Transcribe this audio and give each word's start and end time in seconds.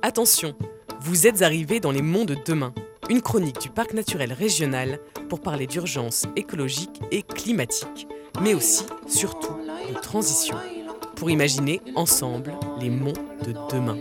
Attention, 0.00 0.54
vous 1.00 1.26
êtes 1.26 1.42
arrivés 1.42 1.80
dans 1.80 1.90
les 1.90 2.02
monts 2.02 2.24
de 2.24 2.36
demain, 2.46 2.72
une 3.10 3.20
chronique 3.20 3.60
du 3.60 3.68
parc 3.68 3.94
naturel 3.94 4.32
régional 4.32 5.00
pour 5.28 5.40
parler 5.40 5.66
d'urgence 5.66 6.24
écologique 6.36 7.00
et 7.10 7.22
climatique, 7.22 8.06
mais 8.40 8.54
aussi, 8.54 8.86
surtout, 9.08 9.56
de 9.88 10.00
transition, 10.00 10.56
pour 11.16 11.30
imaginer 11.30 11.80
ensemble 11.96 12.52
les 12.80 12.90
monts 12.90 13.12
de 13.44 13.52
demain. 13.72 13.98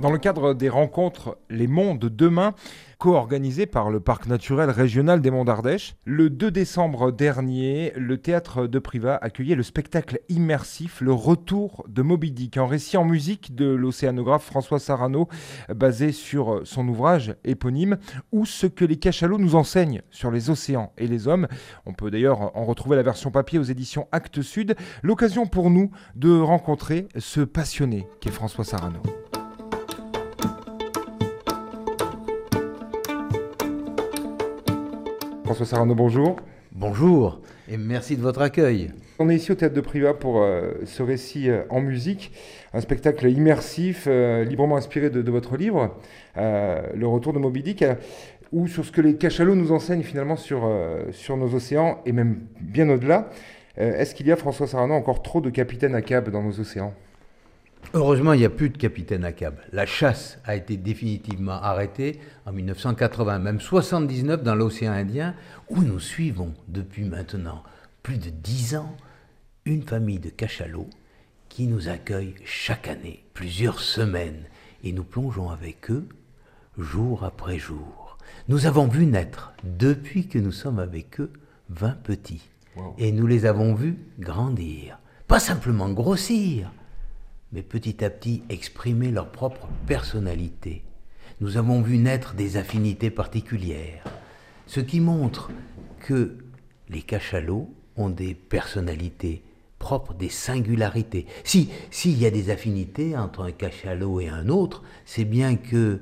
Dans 0.00 0.10
le 0.10 0.18
cadre 0.18 0.54
des 0.54 0.70
rencontres 0.70 1.36
Les 1.50 1.66
Monts 1.66 1.94
de 1.94 2.08
demain, 2.08 2.54
co-organisées 3.00 3.64
par 3.64 3.88
le 3.88 3.98
Parc 3.98 4.26
naturel 4.26 4.68
régional 4.68 5.22
des 5.22 5.30
Monts 5.30 5.46
d'Ardèche, 5.46 5.96
le 6.04 6.28
2 6.28 6.50
décembre 6.50 7.10
dernier, 7.10 7.94
le 7.96 8.18
théâtre 8.18 8.66
de 8.66 8.78
Privas 8.78 9.18
accueillait 9.22 9.54
le 9.54 9.62
spectacle 9.62 10.20
immersif 10.28 11.00
Le 11.00 11.14
Retour 11.14 11.82
de 11.88 12.02
Moby 12.02 12.30
Dick, 12.30 12.58
un 12.58 12.66
récit 12.66 12.98
en 12.98 13.06
musique 13.06 13.54
de 13.54 13.64
l'océanographe 13.64 14.44
François 14.44 14.78
Sarano, 14.78 15.28
basé 15.74 16.12
sur 16.12 16.60
son 16.64 16.86
ouvrage 16.88 17.34
éponyme, 17.42 17.96
ou 18.32 18.44
ce 18.44 18.66
que 18.66 18.84
les 18.84 18.96
cachalots 18.96 19.38
nous 19.38 19.54
enseignent 19.54 20.02
sur 20.10 20.30
les 20.30 20.50
océans 20.50 20.92
et 20.98 21.06
les 21.06 21.26
hommes. 21.26 21.48
On 21.86 21.94
peut 21.94 22.10
d'ailleurs 22.10 22.54
en 22.54 22.66
retrouver 22.66 22.96
la 22.96 23.02
version 23.02 23.30
papier 23.30 23.58
aux 23.58 23.62
éditions 23.62 24.08
Actes 24.12 24.42
Sud. 24.42 24.76
L'occasion 25.02 25.46
pour 25.46 25.70
nous 25.70 25.90
de 26.16 26.38
rencontrer 26.38 27.08
ce 27.16 27.40
passionné 27.40 28.06
qu'est 28.20 28.30
François 28.30 28.64
Sarano. 28.64 29.00
François 35.50 35.66
Sarano, 35.66 35.96
bonjour. 35.96 36.36
Bonjour 36.70 37.40
et 37.68 37.76
merci 37.76 38.16
de 38.16 38.22
votre 38.22 38.40
accueil. 38.40 38.92
On 39.18 39.28
est 39.28 39.34
ici 39.34 39.50
au 39.50 39.56
Théâtre 39.56 39.74
de 39.74 39.80
Privas 39.80 40.14
pour 40.14 40.40
euh, 40.40 40.74
ce 40.84 41.02
récit 41.02 41.50
euh, 41.50 41.62
en 41.70 41.80
musique, 41.80 42.30
un 42.72 42.80
spectacle 42.80 43.28
immersif, 43.28 44.04
euh, 44.06 44.44
librement 44.44 44.76
inspiré 44.76 45.10
de, 45.10 45.28
votre 45.28 45.56
livre, 45.56 45.96
Le 46.36 47.04
Retour 47.04 47.32
de 47.32 47.40
Moby 47.40 47.64
Dick, 47.64 47.84
ou 48.52 48.68
sur 48.68 48.84
ce 48.84 48.92
que 48.92 49.00
les 49.00 49.16
cachalots 49.16 49.56
nous 49.56 49.72
enseignent 49.72 50.04
finalement 50.04 50.36
sur, 50.36 50.70
sur 51.10 51.36
nos 51.36 51.52
océans 51.52 51.98
et 52.06 52.12
même 52.12 52.42
bien 52.60 52.88
au-delà. 52.88 53.28
Est-ce 53.76 54.14
qu'il 54.14 54.28
y 54.28 54.32
a, 54.32 54.36
François 54.36 54.68
Sarano, 54.68 54.94
encore 54.94 55.20
trop 55.20 55.40
de 55.40 55.50
capitaines 55.50 55.96
à 55.96 56.02
cab 56.02 56.30
dans 56.30 56.44
nos 56.44 56.60
océans? 56.60 56.94
Heureusement, 57.92 58.34
il 58.34 58.38
n'y 58.38 58.44
a 58.44 58.50
plus 58.50 58.70
de 58.70 58.78
capitaine 58.78 59.24
à 59.24 59.32
cab. 59.32 59.56
La 59.72 59.84
chasse 59.84 60.38
a 60.44 60.54
été 60.54 60.76
définitivement 60.76 61.60
arrêtée 61.60 62.20
en 62.46 62.52
1980, 62.52 63.38
même 63.40 63.60
79 63.60 64.42
dans 64.42 64.54
l'océan 64.54 64.92
Indien, 64.92 65.34
où 65.68 65.82
nous 65.82 65.98
suivons 65.98 66.54
depuis 66.68 67.04
maintenant 67.04 67.64
plus 68.02 68.18
de 68.18 68.30
dix 68.30 68.76
ans 68.76 68.96
une 69.64 69.82
famille 69.82 70.20
de 70.20 70.30
cachalots 70.30 70.88
qui 71.48 71.66
nous 71.66 71.88
accueille 71.88 72.34
chaque 72.44 72.86
année, 72.86 73.24
plusieurs 73.34 73.80
semaines, 73.80 74.44
et 74.84 74.92
nous 74.92 75.04
plongeons 75.04 75.50
avec 75.50 75.90
eux 75.90 76.06
jour 76.78 77.24
après 77.24 77.58
jour. 77.58 78.18
Nous 78.48 78.66
avons 78.66 78.86
vu 78.86 79.06
naître, 79.06 79.52
depuis 79.64 80.28
que 80.28 80.38
nous 80.38 80.52
sommes 80.52 80.78
avec 80.78 81.20
eux, 81.20 81.32
20 81.70 82.02
petits. 82.02 82.48
Et 82.98 83.12
nous 83.12 83.26
les 83.26 83.46
avons 83.46 83.74
vus 83.74 83.98
grandir. 84.18 84.98
Pas 85.26 85.40
simplement 85.40 85.90
grossir, 85.90 86.70
mais 87.52 87.62
petit 87.62 88.04
à 88.04 88.10
petit 88.10 88.42
exprimer 88.48 89.10
leur 89.10 89.30
propre 89.30 89.68
personnalité. 89.86 90.84
Nous 91.40 91.56
avons 91.56 91.82
vu 91.82 91.98
naître 91.98 92.34
des 92.34 92.56
affinités 92.56 93.10
particulières, 93.10 94.04
ce 94.66 94.80
qui 94.80 95.00
montre 95.00 95.50
que 96.00 96.36
les 96.88 97.02
cachalots 97.02 97.72
ont 97.96 98.10
des 98.10 98.34
personnalités 98.34 99.42
propres, 99.78 100.14
des 100.14 100.28
singularités. 100.28 101.26
Si 101.42 101.70
s'il 101.90 102.18
y 102.18 102.26
a 102.26 102.30
des 102.30 102.50
affinités 102.50 103.16
entre 103.16 103.42
un 103.42 103.52
cachalot 103.52 104.20
et 104.20 104.28
un 104.28 104.48
autre, 104.48 104.82
c'est 105.04 105.24
bien 105.24 105.56
que 105.56 106.00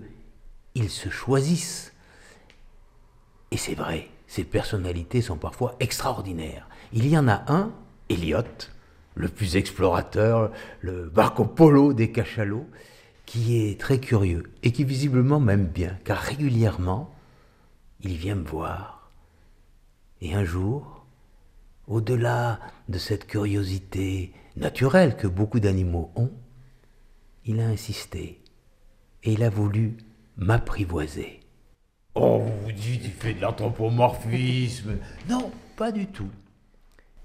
ils 0.75 0.91
se 0.91 1.09
choisissent. 1.09 1.95
Et 3.51 3.57
c'est 3.57 3.75
vrai, 3.75 4.09
ces 4.27 4.45
personnalités 4.45 5.23
sont 5.23 5.39
parfois 5.39 5.77
extraordinaires. 5.81 6.69
Il 6.93 7.07
y 7.09 7.17
en 7.17 7.29
a 7.29 7.45
un, 7.47 7.73
Elliot, 8.09 8.43
le 9.19 9.29
plus 9.29 9.57
explorateur, 9.57 10.53
le 10.81 11.11
Marco 11.15 11.45
Polo 11.45 11.93
des 11.93 12.13
cachalots, 12.13 12.69
qui 13.27 13.61
est 13.61 13.79
très 13.79 13.99
curieux 13.99 14.45
et 14.63 14.73
qui 14.73 14.85
visiblement 14.85 15.41
m'aime 15.41 15.67
bien, 15.67 15.99
car 16.05 16.19
régulièrement, 16.19 17.13
il 18.01 18.17
vient 18.17 18.37
me 18.37 18.47
voir. 18.47 19.11
Et 20.21 20.35
un 20.35 20.45
jour, 20.45 21.05
au-delà 21.89 22.61
de 22.89 22.99
cette 22.99 23.27
curiosité 23.27 24.33
naturelle 24.57 25.17
que 25.17 25.27
beaucoup 25.27 25.61
d'animaux 25.61 26.13
ont, 26.15 26.31
il 27.45 27.61
a 27.61 27.67
insisté 27.67 28.41
et 29.25 29.33
il 29.33 29.43
a 29.43 29.51
voulu 29.51 29.97
m'apprivoiser. 30.37 31.41
Oh, 32.15 32.43
vous 32.63 32.73
dites, 32.73 33.05
il 33.05 33.11
fait 33.11 33.35
de 33.35 33.41
l'anthropomorphisme. 33.41 34.97
Non, 35.29 35.51
pas 35.77 35.91
du 35.91 36.07
tout 36.07 36.31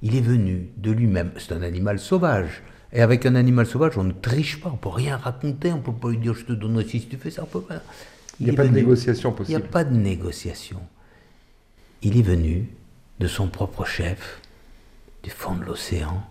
il 0.04 0.16
est 0.18 0.22
venu 0.22 0.70
de 0.78 0.92
lui-même. 0.92 1.32
C'est 1.38 1.54
un 1.54 1.64
animal 1.64 1.98
sauvage. 1.98 2.62
Et 2.92 3.02
avec 3.02 3.26
un 3.26 3.34
animal 3.34 3.66
sauvage, 3.66 3.98
on 3.98 4.04
ne 4.04 4.12
triche 4.12 4.60
pas, 4.60 4.70
on 4.70 4.74
ne 4.74 4.78
peut 4.78 4.90
rien 4.90 5.18
raconter, 5.18 5.72
on 5.72 5.78
ne 5.78 5.82
peut 5.82 5.94
pas 5.94 6.10
lui 6.10 6.18
dire 6.18 6.36
je 6.36 6.46
te 6.46 6.52
donne 6.52 6.86
si 6.88 7.08
tu 7.08 7.18
fais 7.18 7.32
ça, 7.32 7.44
on 7.44 7.48
peut 7.48 7.62
pas. 7.62 7.82
Il 8.40 8.46
n'y 8.46 8.52
a 8.52 8.56
pas 8.56 8.68
de 8.68 8.74
négociation 8.74 9.32
possible. 9.32 9.58
Il 9.58 9.62
n'y 9.62 9.68
a 9.68 9.72
pas 9.72 9.84
de 9.84 9.96
négociation. 9.96 10.80
Il 12.04 12.20
est 12.20 12.22
venu 12.22 12.70
de 13.20 13.28
son 13.28 13.48
propre 13.48 13.86
chef, 13.86 14.42
du 15.24 15.30
fond 15.30 15.56
de 15.56 15.64
l'océan, 15.64 16.22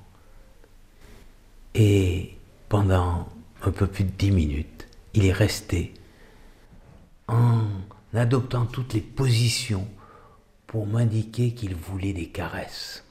et 1.74 2.36
pendant 2.68 3.26
un 3.62 3.70
peu 3.70 3.86
plus 3.86 4.04
de 4.04 4.10
dix 4.10 4.30
minutes, 4.30 4.86
il 5.14 5.24
est 5.24 5.32
resté 5.32 5.94
en 7.26 7.62
adoptant 8.12 8.66
toutes 8.66 8.92
les 8.92 9.00
positions 9.00 9.88
pour 10.66 10.86
m'indiquer 10.86 11.54
qu'il 11.54 11.74
voulait 11.74 12.12
des 12.12 12.28
caresses. 12.28 13.04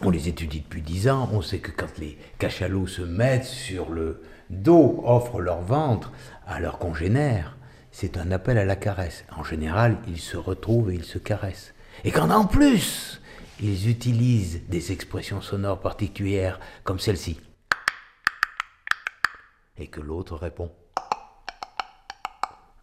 On 0.00 0.10
les 0.10 0.28
étudie 0.28 0.60
depuis 0.60 0.82
dix 0.82 1.08
ans. 1.08 1.28
On 1.32 1.42
sait 1.42 1.58
que 1.58 1.70
quand 1.70 1.98
les 1.98 2.18
cachalots 2.38 2.86
se 2.86 3.02
mettent 3.02 3.44
sur 3.44 3.90
le 3.90 4.22
dos, 4.50 5.02
offrent 5.04 5.40
leur 5.40 5.60
ventre 5.60 6.12
à 6.46 6.60
leurs 6.60 6.78
congénères, 6.78 7.56
c'est 7.90 8.16
un 8.16 8.30
appel 8.30 8.58
à 8.58 8.64
la 8.64 8.76
caresse. 8.76 9.24
En 9.36 9.44
général, 9.44 9.98
ils 10.08 10.20
se 10.20 10.36
retrouvent 10.36 10.90
et 10.90 10.94
ils 10.94 11.04
se 11.04 11.18
caressent. 11.18 11.74
Et 12.04 12.10
quand 12.10 12.30
en 12.30 12.46
plus, 12.46 13.20
ils 13.60 13.88
utilisent 13.88 14.62
des 14.68 14.92
expressions 14.92 15.40
sonores 15.40 15.80
particulières 15.80 16.58
comme 16.84 16.98
celle-ci, 16.98 17.38
et 19.78 19.86
que 19.86 20.00
l'autre 20.00 20.36
répond, 20.36 20.72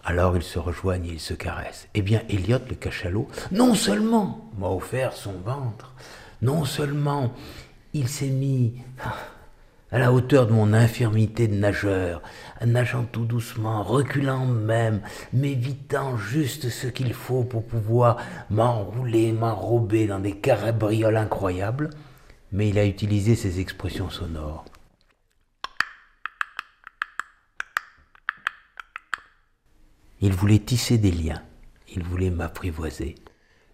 alors 0.03 0.37
ils 0.37 0.43
se 0.43 0.59
rejoignent 0.59 1.05
et 1.05 1.13
ils 1.13 1.19
se 1.19 1.33
caressent. 1.33 1.87
Eh 1.95 2.01
bien, 2.01 2.21
Elliot 2.29 2.59
le 2.69 2.75
cachalot, 2.75 3.27
non 3.51 3.75
seulement 3.75 4.49
m'a 4.57 4.67
offert 4.67 5.13
son 5.13 5.33
ventre, 5.33 5.93
non 6.41 6.65
seulement 6.65 7.33
il 7.93 8.07
s'est 8.07 8.29
mis 8.29 8.75
à 9.91 9.97
la 9.97 10.13
hauteur 10.13 10.45
de 10.45 10.53
mon 10.53 10.73
infirmité 10.73 11.47
de 11.47 11.55
nageur, 11.55 12.21
nageant 12.63 13.05
tout 13.05 13.25
doucement, 13.25 13.81
reculant 13.81 14.45
même, 14.45 15.01
m'évitant 15.33 16.15
juste 16.15 16.69
ce 16.69 16.87
qu'il 16.87 17.13
faut 17.13 17.43
pour 17.43 17.65
pouvoir 17.65 18.17
m'enrouler, 18.51 19.31
m'enrober 19.31 20.05
dans 20.05 20.19
des 20.19 20.37
carabrioles 20.37 21.17
incroyables, 21.17 21.89
mais 22.51 22.69
il 22.69 22.77
a 22.77 22.85
utilisé 22.85 23.35
ses 23.35 23.59
expressions 23.59 24.09
sonores. 24.09 24.65
Il 30.21 30.33
voulait 30.33 30.59
tisser 30.59 30.97
des 30.97 31.11
liens, 31.11 31.41
il 31.95 32.03
voulait 32.03 32.29
m'apprivoiser 32.29 33.15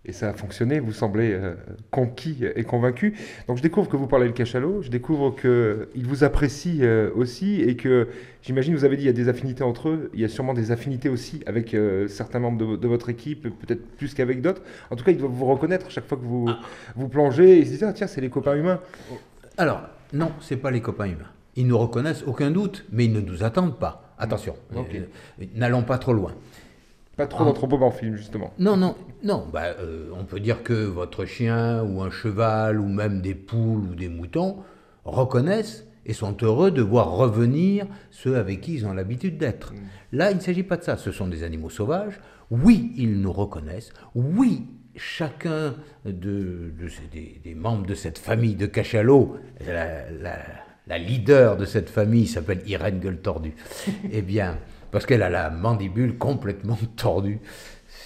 et 0.06 0.12
ça 0.12 0.30
a 0.30 0.34
fonctionné, 0.34 0.80
vous 0.80 0.94
semblez 0.94 1.34
euh, 1.34 1.56
conquis 1.92 2.44
et 2.56 2.64
convaincu. 2.64 3.16
Donc 3.48 3.58
je 3.58 3.62
découvre 3.62 3.90
que 3.90 3.98
vous 3.98 4.08
parlez 4.08 4.28
le 4.28 4.34
cachalot, 4.34 4.82
je 4.82 4.90
découvre 4.90 5.36
qu'il 5.36 6.06
vous 6.06 6.24
apprécie 6.24 6.80
euh, 6.82 7.10
aussi 7.16 7.62
et 7.62 7.76
que 7.76 8.08
j'imagine, 8.44 8.76
vous 8.76 8.86
avez 8.86 8.98
dit 8.98 9.04
il 9.04 9.08
y 9.08 9.10
a 9.10 9.14
des 9.14 9.30
affinités 9.30 9.64
entre 9.64 9.90
eux, 9.90 10.12
il 10.14 10.20
y 10.20 10.26
a 10.26 10.30
sûrement 10.30 10.54
des 10.54 10.72
affinités 10.72 11.10
aussi 11.10 11.42
avec 11.46 11.74
euh, 11.74 12.08
certains 12.08 12.40
membres 12.40 12.78
de, 12.78 12.88
votre 12.88 13.10
équipe, 13.10 13.44
peut-être 13.44 13.86
plus 13.98 14.14
qu'avec 14.14 14.42
d'autres. 14.42 14.62
En 14.92 14.96
tout 14.96 15.04
cas, 15.04 15.12
ils 15.12 15.18
doivent 15.18 15.32
vous 15.32 15.46
reconnaître 15.46 15.90
chaque 15.90 16.06
fois 16.06 16.18
que 16.18 16.26
vous, 16.26 16.46
ah. 16.48 16.60
vous 16.96 17.08
plongez 17.08 17.60
et 17.60 17.66
se 17.66 17.72
disent 17.72 17.84
ah, 17.84 17.94
tiens, 17.94 18.08
c'est 18.08 18.22
les 18.22 18.30
copains 18.30 18.56
humains. 18.56 18.80
Alors, 19.58 19.82
non, 20.14 20.32
c'est 20.40 20.58
pas 20.58 20.72
les 20.72 20.82
copains 20.82 21.06
humains. 21.06 21.32
Ils 21.56 21.66
nous 21.66 21.78
reconnaissent, 21.78 22.24
aucun 22.28 22.52
doute, 22.52 22.86
mais 22.92 23.06
ils 23.06 23.14
ne 23.14 23.22
nous 23.22 23.44
attendent 23.44 23.80
pas. 23.80 24.14
Attention, 24.18 24.56
n'allons 25.56 25.84
pas 25.84 25.98
trop 25.98 26.14
loin. 26.14 26.34
Pas 27.18 27.28
trop 27.28 27.46
d'anthropomorphisme, 27.46 28.16
justement. 28.16 28.54
Non, 28.60 28.76
non, 28.76 28.96
non. 29.24 29.48
Bah, 29.54 29.76
euh, 29.80 30.10
on 30.18 30.26
peut 30.26 30.40
dire 30.40 30.64
que 30.64 30.74
votre 30.74 31.26
chien 31.26 31.84
ou 31.84 32.02
un 32.02 32.10
cheval 32.10 32.80
ou 32.80 32.88
même 32.88 33.22
des 33.22 33.36
poules 33.36 33.86
ou 33.92 33.96
des 33.96 34.10
moutons 34.10 34.58
reconnaissent 35.06 35.88
et 36.06 36.14
sont 36.14 36.36
heureux 36.42 36.72
de 36.72 36.82
voir 36.82 37.12
revenir 37.12 37.88
ceux 38.12 38.38
avec 38.38 38.62
qui 38.62 38.76
ils 38.76 38.86
ont 38.86 38.94
l'habitude 38.94 39.38
d'être. 39.38 39.74
Mm. 39.74 39.78
Là, 40.14 40.32
il 40.32 40.38
ne 40.38 40.42
s'agit 40.42 40.64
pas 40.64 40.78
de 40.78 40.84
ça. 40.84 40.98
Ce 40.98 41.12
sont 41.12 41.28
des 41.28 41.44
animaux 41.44 41.70
sauvages. 41.70 42.20
Oui, 42.52 42.92
ils 42.98 43.20
nous 43.20 43.32
reconnaissent. 43.32 43.92
Oui, 44.14 44.68
chacun 44.96 45.76
de, 46.06 46.72
des, 47.44 47.56
membres 47.56 47.86
de 47.86 47.96
cette 47.96 48.18
famille 48.18 48.56
de 48.56 48.66
cachalots, 48.66 49.38
la, 49.66 50.98
leader 50.98 51.58
de 51.58 51.66
cette 51.66 51.90
famille 51.90 52.28
s'appelle 52.28 52.62
Irène 52.68 53.00
Gueule 53.00 53.20
Tordue. 53.20 53.56
eh 54.12 54.22
bien, 54.22 54.58
parce 54.96 55.06
qu'elle 55.06 55.24
a 55.24 55.30
la 55.30 55.50
mandibule 55.50 56.18
complètement 56.18 56.78
tordue 56.96 57.42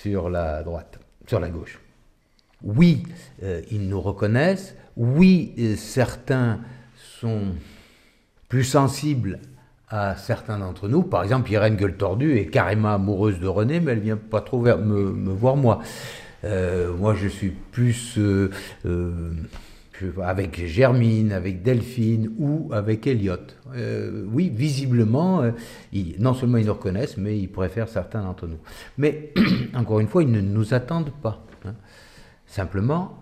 sur 0.01 0.27
la 0.27 0.63
droite, 0.63 0.99
sur 1.27 1.39
la 1.39 1.49
gauche. 1.49 1.79
Oui, 2.63 3.03
euh, 3.43 3.61
ils 3.69 3.87
nous 3.87 4.01
reconnaissent. 4.01 4.75
Oui, 4.97 5.53
euh, 5.59 5.75
certains 5.75 6.61
sont 7.19 7.53
plus 8.47 8.63
sensibles 8.63 9.39
à 9.87 10.15
certains 10.15 10.57
d'entre 10.57 10.87
nous. 10.87 11.03
Par 11.03 11.21
exemple, 11.21 11.51
Irène 11.51 11.75
Gueule 11.75 11.95
Tordue 11.95 12.39
est 12.39 12.47
carrément 12.47 12.95
amoureuse 12.95 13.39
de 13.39 13.47
René, 13.47 13.79
mais 13.79 13.91
elle 13.91 13.99
vient 13.99 14.17
pas 14.17 14.41
trop 14.41 14.59
me, 14.59 15.11
me 15.11 15.31
voir 15.31 15.57
moi. 15.57 15.83
Euh, 16.43 16.91
moi, 16.95 17.13
je 17.13 17.27
suis 17.27 17.51
plus 17.51 18.17
euh, 20.03 20.11
euh, 20.17 20.21
avec 20.21 20.65
Germine, 20.65 21.31
avec 21.31 21.61
Delphine 21.63 22.31
ou 22.37 22.69
avec 22.71 23.07
Elliot. 23.07 23.37
oui, 24.31 24.49
visiblement, 24.49 25.43
non 26.19 26.33
seulement 26.33 26.57
ils 26.57 26.65
nous 26.65 26.73
reconnaissent, 26.73 27.17
mais 27.17 27.37
ils 27.37 27.51
préfèrent 27.51 27.89
certains 27.89 28.21
d'entre 28.21 28.47
nous. 28.47 28.59
Mais, 28.97 29.33
encore 29.73 29.99
une 29.99 30.07
fois, 30.07 30.23
ils 30.23 30.31
ne 30.31 30.41
nous 30.41 30.73
attendent 30.73 31.13
pas. 31.21 31.45
Hein. 31.65 31.75
Simplement, 32.45 33.17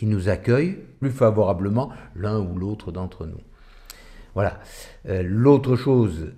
ils 0.00 0.08
nous 0.08 0.28
accueillent 0.28 0.78
plus 1.00 1.10
favorablement 1.10 1.90
l'un 2.16 2.38
ou 2.40 2.58
l'autre 2.58 2.92
d'entre 2.92 3.26
nous. 3.26 3.40
Voilà. 4.34 4.60
L'autre 5.04 5.76
chose, 5.76 6.32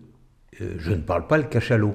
je 0.58 0.90
ne 0.90 1.02
parle 1.02 1.26
pas 1.26 1.36
le 1.36 1.44
cachalot. 1.44 1.92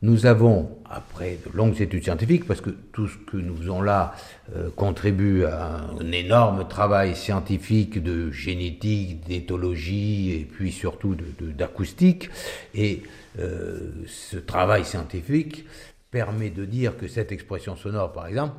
Nous 0.00 0.26
avons, 0.26 0.78
après 0.88 1.38
de 1.44 1.56
longues 1.56 1.80
études 1.80 2.04
scientifiques, 2.04 2.46
parce 2.46 2.60
que 2.60 2.70
tout 2.70 3.08
ce 3.08 3.16
que 3.16 3.36
nous 3.36 3.56
faisons 3.56 3.82
là 3.82 4.14
euh, 4.54 4.70
contribue 4.76 5.44
à 5.44 5.88
un 6.00 6.12
énorme 6.12 6.68
travail 6.68 7.16
scientifique 7.16 8.00
de 8.00 8.30
génétique, 8.30 9.26
d'éthologie 9.26 10.32
et 10.32 10.44
puis 10.44 10.70
surtout 10.70 11.16
d'acoustique, 11.40 12.30
et 12.74 13.02
euh, 13.40 13.90
ce 14.06 14.36
travail 14.36 14.84
scientifique 14.84 15.64
permet 16.12 16.50
de 16.50 16.64
dire 16.64 16.96
que 16.96 17.08
cette 17.08 17.32
expression 17.32 17.76
sonore, 17.76 18.12
par 18.12 18.28
exemple, 18.28 18.54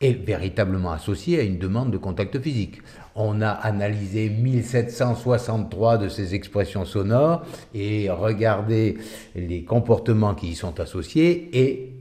est 0.00 0.12
véritablement 0.12 0.92
associée 0.92 1.40
à 1.40 1.42
une 1.42 1.58
demande 1.58 1.90
de 1.90 1.98
contact 1.98 2.38
physique. 2.40 2.80
On 3.16 3.42
a 3.42 3.50
analysé 3.50 4.30
1763 4.30 5.98
de 5.98 6.08
ces 6.08 6.34
expressions 6.34 6.84
sonores 6.84 7.44
et 7.74 8.08
regardé 8.08 8.98
les 9.34 9.64
comportements 9.64 10.34
qui 10.34 10.48
y 10.48 10.54
sont 10.54 10.78
associés 10.78 11.50
et 11.52 11.94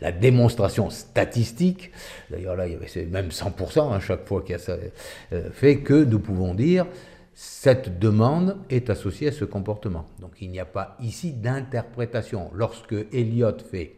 la, 0.00 0.12
démonstration 0.12 0.90
statistique, 0.90 1.90
d'ailleurs 2.30 2.56
là 2.56 2.64
avait 2.64 3.06
même 3.06 3.28
100% 3.28 3.92
à 3.92 4.00
chaque 4.00 4.26
fois 4.26 4.42
qu'il 4.42 4.52
y 4.52 4.56
a 4.56 4.58
ça, 4.58 4.76
euh, 5.32 5.50
fait 5.52 5.78
que 5.78 6.04
nous 6.04 6.20
pouvons 6.20 6.54
dire 6.54 6.86
cette 7.34 7.98
demande 7.98 8.58
est 8.70 8.90
associée 8.90 9.28
à 9.28 9.32
ce 9.32 9.44
comportement. 9.44 10.06
Donc 10.20 10.32
il 10.40 10.50
n'y 10.50 10.60
a 10.60 10.64
pas 10.64 10.96
ici 11.00 11.32
d'interprétation. 11.32 12.50
Lorsque 12.54 12.94
Eliot 13.12 13.58
fait 13.70 13.96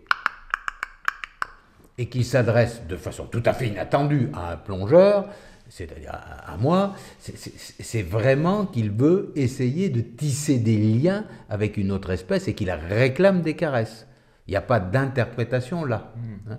et 1.99 2.07
qu'il 2.07 2.25
s'adresse 2.25 2.83
de 2.89 2.97
façon 2.97 3.25
tout 3.25 3.43
à 3.45 3.53
fait 3.53 3.69
inattendue 3.69 4.31
à 4.35 4.53
un 4.53 4.57
plongeur, 4.57 5.29
c'est-à-dire 5.69 6.13
à, 6.13 6.57
moi, 6.59 6.95
c'est 7.19 8.03
vraiment 8.03 8.67
qu'il 8.67 8.91
veut 8.91 9.33
essayer 9.35 9.89
de 9.89 10.01
tisser 10.01 10.59
des 10.59 10.77
liens 10.77 11.25
avec 11.49 11.77
une 11.77 11.91
autre 11.91 12.11
espèce 12.11 12.47
et 12.49 12.55
qu'il 12.55 12.71
réclame 12.71 13.43
des 13.43 13.55
caresses. 13.55 14.07
Il 14.47 14.53
n'y 14.53 14.57
a 14.57 14.63
pas 14.63 14.79
d'interprétation 14.79 15.85
là. 15.85 16.13
Hmm. 16.17 16.53
Hein. 16.53 16.59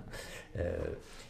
Euh, 0.58 0.76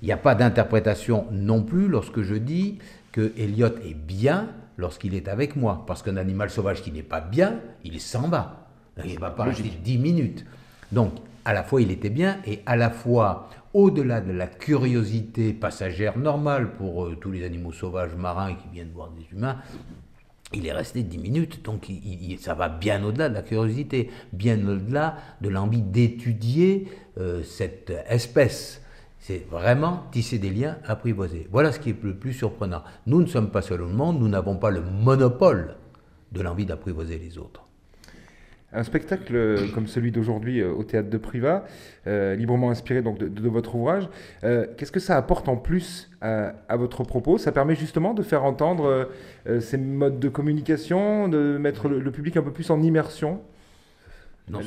il 0.02 0.06
n'y 0.06 0.12
a 0.12 0.16
pas 0.16 0.34
d'interprétation 0.34 1.26
non 1.31 1.62
plus 1.62 1.88
lorsque 1.88 2.22
je 2.22 2.34
dis 2.34 2.78
que 3.12 3.32
Elliot 3.37 3.76
est 3.84 3.94
bien 3.94 4.49
lorsqu'il 4.76 5.14
est 5.14 5.28
avec 5.28 5.56
moi. 5.56 5.84
Parce 5.87 6.02
qu'un 6.02 6.16
animal 6.16 6.50
sauvage 6.50 6.82
qui 6.82 6.93
n'est 6.93 7.02
pas 7.02 7.20
bien, 7.20 7.61
il 7.84 8.00
s'en 8.00 8.28
va. 8.28 8.69
Il 9.04 9.14
ne 9.14 9.20
va 9.20 9.31
pas 9.31 9.44
rester 9.44 9.70
10 9.82 9.99
minutes. 9.99 10.44
Donc, 10.90 11.12
à 11.49 11.55
la 11.55 11.62
fois 11.62 11.81
il 11.81 11.91
était 11.91 12.11
bien 12.11 12.41
et 12.45 12.61
à 12.67 12.77
la 12.77 12.91
fois 12.91 13.49
au-delà 13.73 14.21
de 14.21 14.33
la 14.33 14.47
curiosité 14.47 15.55
passagère 15.55 16.19
normale 16.19 16.75
pour 16.75 17.06
euh, 17.06 17.17
tous 17.19 17.31
les 17.31 17.43
animaux 17.43 17.73
sauvages 17.73 18.15
marins 18.15 18.53
qui 18.53 18.69
viennent 18.71 18.91
voir 18.95 19.09
des 19.12 19.25
humains, 19.33 19.56
il 20.53 20.67
est 20.67 20.73
resté 20.73 21.03
dix 21.03 21.17
minutes, 21.17 21.65
donc 21.65 21.87
ça 22.39 22.53
va 22.53 22.69
bien 22.69 23.03
au-delà 23.03 23.31
de 23.31 23.35
la 23.35 23.41
curiosité, 23.41 24.11
bien 24.35 24.59
au-delà 24.69 25.17
de 25.41 25.49
l'envie 25.49 25.81
d'étudier 25.81 26.87
euh, 27.17 27.43
cette 27.43 27.95
espèce. 28.11 28.83
C'est 29.19 29.47
vraiment 29.50 30.03
tisser 30.12 30.39
des 30.39 30.50
liens 30.50 30.77
apprivoisés. 30.85 31.49
Voilà 31.50 31.73
ce 31.73 31.81
qui 31.81 31.91
est 31.91 32.03
le 32.03 32.15
plus 32.15 32.35
surprenant. 32.35 32.83
Nous 33.06 33.23
ne 33.23 33.27
sommes 33.27 33.50
pas 33.50 33.62
seuls 33.62 33.81
au 33.81 33.89
monde, 33.89 34.21
nous 34.21 34.29
n'avons 34.29 34.59
pas 34.59 34.71
le 34.71 34.83
monopole 34.83 35.77
de 36.31 36.43
l'envie 36.43 36.67
d'apprivoiser 36.67 37.19
les 37.19 37.39
autres. 37.39 37.68
Un 38.70 38.82
spectacle 38.82 39.35
euh, 39.35 39.67
comme 39.73 39.87
celui 39.87 40.12
d'aujourd'hui 40.12 40.61
euh, 40.61 40.70
au 40.70 40.85
théâtre 40.85 41.09
de 41.09 41.17
Privat, 41.17 41.65
euh, 42.06 42.35
librement 42.35 42.70
inspiré 42.70 43.00
donc 43.00 43.19
de, 43.19 43.49
votre 43.49 43.75
ouvrage, 43.75 44.09
qu'est-ce 44.43 44.93
que 44.93 45.00
ça 45.00 45.17
apporte 45.17 45.49
en 45.49 45.56
plus 45.56 46.11
à, 46.20 46.76
votre 46.76 47.03
propos? 47.03 47.38
Ça 47.38 47.50
permet 47.50 47.75
justement 47.75 48.12
de 48.12 48.23
faire 48.23 48.44
entendre 48.44 49.09
ces 49.61 49.79
modes 49.79 50.20
de 50.20 50.29
communication, 50.29 51.29
de 51.29 51.56
mettre 51.59 51.88
le, 51.88 52.11
public 52.11 52.37
un 52.37 52.43
peu 52.43 52.53
plus 52.53 52.70
en 52.70 52.82
immersion? 52.82 53.41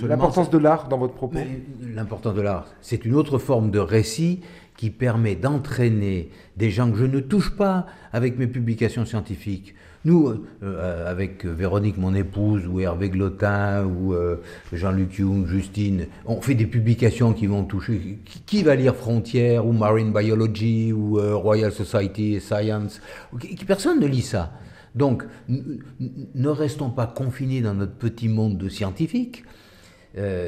L'importance 0.04 0.50
de 0.50 0.58
l'art 0.58 0.88
dans 0.88 0.98
votre 0.98 1.14
propos? 1.14 1.40
L'importance 1.82 2.34
de 2.34 2.42
l'art, 2.42 2.68
c'est 2.82 3.06
une 3.06 3.14
autre 3.14 3.38
forme 3.38 3.70
de 3.70 3.80
récit 3.80 4.42
qui 4.82 4.90
permet 4.90 5.36
d'entraîner 5.36 6.32
des 6.58 6.72
gens 6.72 6.90
que 6.90 6.98
je 6.98 7.06
ne 7.06 7.20
touche 7.20 7.52
pas 7.52 7.86
avec 8.14 8.40
mes 8.40 8.48
publications 8.48 9.06
scientifiques. 9.06 9.76
Nous, 10.06 10.28
euh, 10.28 10.40
euh, 10.64 11.08
avec 11.08 11.46
Véronique, 11.46 12.00
mon 12.00 12.16
épouse, 12.16 12.66
ou 12.66 12.80
Hervé 12.80 13.12
Glotin, 13.12 13.86
ou 13.86 14.16
euh, 14.16 14.38
Jean-Luc 14.74 15.20
Young, 15.20 15.46
Justine, 15.46 16.08
on 16.26 16.42
fait 16.42 16.56
des 16.56 16.66
publications 16.66 17.32
qui 17.34 17.46
vont 17.46 17.64
toucher. 17.64 18.18
Qui, 18.48 18.64
va 18.64 18.74
lire 18.74 18.96
Frontières, 18.96 19.68
ou 19.68 19.72
Marine 19.72 20.12
Biology, 20.12 20.92
ou 20.92 21.20
Royal 21.38 21.72
Society 21.72 22.42
Science 22.42 23.02
Personne 23.68 24.00
ne 24.00 24.08
lit 24.08 24.24
ça. 24.24 24.52
Donc, 24.96 25.26
ne 25.48 26.50
restons 26.50 26.90
pas 26.90 27.06
confinés 27.06 27.62
dans 27.62 27.76
notre 27.76 27.94
petit 27.94 28.30
monde 28.30 28.58
de 28.58 28.68
scientifiques, 28.68 29.44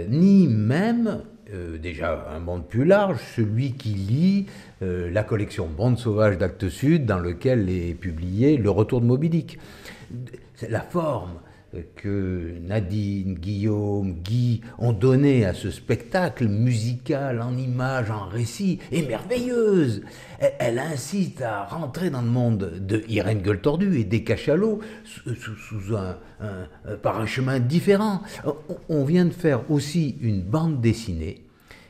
ni 0.10 0.48
même 0.48 1.22
euh, 1.52 1.78
déjà 1.78 2.28
un 2.34 2.40
monde 2.40 2.68
plus 2.68 2.86
large, 2.86 3.20
celui 3.36 3.74
qui 3.74 3.90
lit 3.90 4.46
euh, 4.82 5.10
la 5.12 5.24
collection 5.24 5.68
Bande 5.68 5.98
sauvage 5.98 6.38
d'Actes 6.38 6.70
Sud, 6.70 7.06
dans 7.06 7.20
lequel 7.20 7.70
est 7.70 7.94
publié 7.96 8.58
Le 8.58 8.70
Retour 8.70 9.02
de 9.02 9.06
Moby 9.06 9.46
C'est 10.56 10.70
la 10.70 10.82
forme, 10.82 11.40
que 11.96 12.54
Nadine, 12.62 13.36
Guillaume, 13.36 14.14
Guy 14.24 14.62
ont 14.78 14.94
donné 14.94 15.46
à 15.46 15.54
ce 15.54 15.72
spectacle 15.72 16.48
musical 16.48 17.42
en 17.42 17.58
images, 17.58 18.12
en 18.12 18.28
récit, 18.28 18.80
est 18.92 19.08
merveilleuse. 19.08 20.04
Elle, 20.60 20.80
incite 20.80 21.42
à 21.42 21.66
rentrer 21.66 22.10
dans 22.10 22.22
le 22.22 22.30
monde 22.30 22.80
de 22.80 23.04
Irène 23.08 23.42
Gueule 23.42 23.62
Tordue 23.62 24.00
et 24.00 24.04
des 24.04 24.24
cachalots 24.24 24.80
sous, 25.16 25.96
un, 25.96 26.18
par 27.02 27.20
un 27.20 27.26
chemin 27.26 27.60
différent. 27.60 28.22
On 28.90 29.04
vient 29.04 29.26
de 29.26 29.32
faire 29.34 29.70
aussi 29.72 30.18
une 30.22 30.42
bande 30.42 30.82
dessinée 30.82 31.46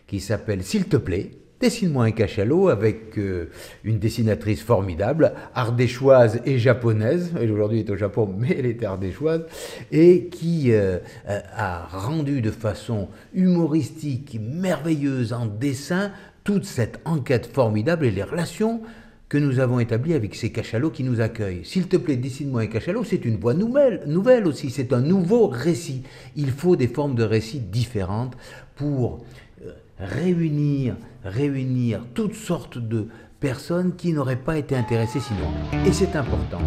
qui 0.07 0.19
s'appelle 0.19 0.63
S'il 0.63 0.85
te 0.85 0.97
plaît, 0.97 1.31
Dessine-moi 1.63 2.03
un 2.03 2.11
cachalot 2.11 2.67
avec 2.67 3.17
euh, 3.17 3.49
une 3.85 3.97
dessinatrice 3.97 4.61
formidable, 4.61 5.31
ardéchoise 5.55 6.41
et 6.45 6.59
japonaise. 6.59 7.31
Elle 7.39 7.53
aujourd'hui 7.53 7.79
est 7.79 7.89
au 7.89 7.95
Japon, 7.95 8.35
mais 8.37 8.53
elle 8.59 8.65
était 8.65 8.85
ardéchoise. 8.85 9.45
Et 9.89 10.25
qui 10.25 10.73
euh, 10.73 10.97
a 11.25 11.85
rendu 11.85 12.41
de 12.41 12.51
façon 12.51 13.07
humoristique, 13.33 14.37
merveilleuse 14.41 15.31
en 15.31 15.45
dessin, 15.45 16.11
toute 16.43 16.65
cette 16.65 16.99
enquête 17.05 17.45
formidable 17.45 18.07
et 18.07 18.11
les 18.11 18.23
relations 18.23 18.81
que 19.29 19.37
nous 19.37 19.59
avons 19.59 19.79
établies 19.79 20.15
avec 20.15 20.35
ces 20.35 20.51
cachalots 20.51 20.91
qui 20.91 21.05
nous 21.05 21.21
accueillent. 21.21 21.63
S'il 21.63 21.87
te 21.87 21.95
plaît, 21.95 22.17
dessine-moi 22.17 22.63
un 22.63 22.67
cachalot, 22.67 23.05
c'est 23.05 23.23
une 23.23 23.37
voix 23.37 23.53
nouvelle, 23.53 24.03
nouvelle 24.05 24.47
aussi, 24.47 24.69
c'est 24.69 24.91
un 24.91 24.99
nouveau 24.99 25.47
récit. 25.47 26.03
Il 26.35 26.51
faut 26.51 26.75
des 26.75 26.89
formes 26.89 27.15
de 27.15 27.23
récits 27.23 27.61
différentes 27.61 28.35
pour 28.75 29.23
réunir, 29.99 30.95
réunir 31.23 32.01
toutes 32.13 32.35
sortes 32.35 32.77
de 32.77 33.07
personnes 33.39 33.95
qui 33.95 34.13
n'auraient 34.13 34.35
pas 34.35 34.57
été 34.57 34.75
intéressées 34.75 35.19
sinon. 35.19 35.49
Et 35.85 35.91
c'est 35.91 36.15
important. 36.15 36.61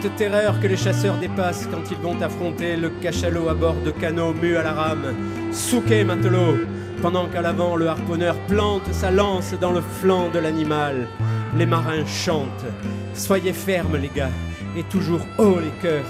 Cette 0.00 0.14
terreur 0.14 0.60
que 0.60 0.68
les 0.68 0.76
chasseurs 0.76 1.18
dépassent 1.18 1.66
quand 1.66 1.90
ils 1.90 1.96
vont 1.96 2.22
affronter 2.22 2.76
le 2.76 2.88
cachalot 2.88 3.48
à 3.48 3.54
bord 3.54 3.74
de 3.84 3.90
canots 3.90 4.32
mus 4.32 4.56
à 4.56 4.62
la 4.62 4.72
rame. 4.72 5.12
Souquet 5.50 6.04
matelot, 6.04 6.56
pendant 7.02 7.26
qu'à 7.26 7.42
l'avant 7.42 7.74
le 7.74 7.88
harponneur 7.88 8.36
plante 8.46 8.86
sa 8.92 9.10
lance 9.10 9.54
dans 9.60 9.72
le 9.72 9.80
flanc 9.80 10.28
de 10.32 10.38
l'animal. 10.38 11.08
Les 11.56 11.66
marins 11.66 12.06
chantent. 12.06 12.66
Soyez 13.12 13.52
fermes 13.52 13.96
les 13.96 14.10
gars, 14.14 14.30
et 14.76 14.84
toujours 14.84 15.26
haut 15.36 15.58
les 15.58 15.82
cœurs, 15.82 16.06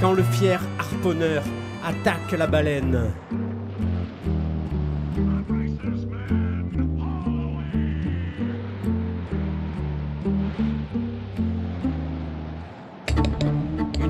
quand 0.00 0.12
le 0.12 0.22
fier 0.22 0.60
harponneur 0.78 1.42
attaque 1.84 2.38
la 2.38 2.46
baleine. 2.46 3.10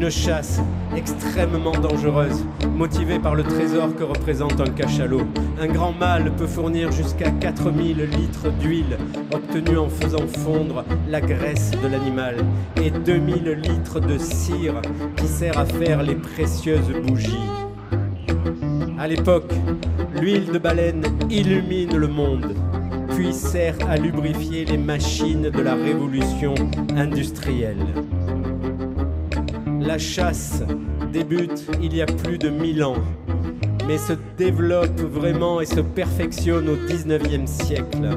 Une 0.02 0.10
chasse 0.10 0.58
extrêmement 0.96 1.78
dangereuse, 1.78 2.44
motivée 2.74 3.20
par 3.20 3.36
le 3.36 3.44
trésor 3.44 3.94
que 3.94 4.02
représente 4.02 4.60
un 4.60 4.68
cachalot. 4.68 5.22
Un 5.60 5.68
grand 5.68 5.92
mâle 5.92 6.32
peut 6.36 6.48
fournir 6.48 6.90
jusqu'à 6.90 7.30
4000 7.30 7.98
litres 7.98 8.50
d'huile, 8.58 8.98
obtenue 9.32 9.78
en 9.78 9.88
faisant 9.88 10.26
fondre 10.26 10.84
la 11.08 11.20
graisse 11.20 11.70
de 11.80 11.86
l'animal, 11.86 12.34
et 12.82 12.90
2000 12.90 13.60
litres 13.62 14.00
de 14.00 14.18
cire 14.18 14.82
qui 15.18 15.28
sert 15.28 15.56
à 15.56 15.66
faire 15.66 16.02
les 16.02 16.16
précieuses 16.16 16.92
bougies. 17.06 17.48
À 18.98 19.06
l'époque, 19.06 19.52
l'huile 20.20 20.50
de 20.50 20.58
baleine 20.58 21.04
illumine 21.30 21.96
le 21.96 22.08
monde, 22.08 22.56
puis 23.10 23.32
sert 23.32 23.76
à 23.88 23.96
lubrifier 23.98 24.64
les 24.64 24.78
machines 24.78 25.48
de 25.48 25.60
la 25.60 25.76
révolution 25.76 26.56
industrielle. 26.96 27.86
La 29.92 29.98
chasse 29.98 30.62
débute 31.12 31.66
il 31.82 31.94
y 31.94 32.00
a 32.00 32.06
plus 32.06 32.38
de 32.38 32.48
1000 32.48 32.82
ans, 32.82 32.96
mais 33.86 33.98
se 33.98 34.14
développe 34.38 34.98
vraiment 34.98 35.60
et 35.60 35.66
se 35.66 35.80
perfectionne 35.80 36.70
au 36.70 36.76
19e 36.76 37.46
siècle. 37.46 38.08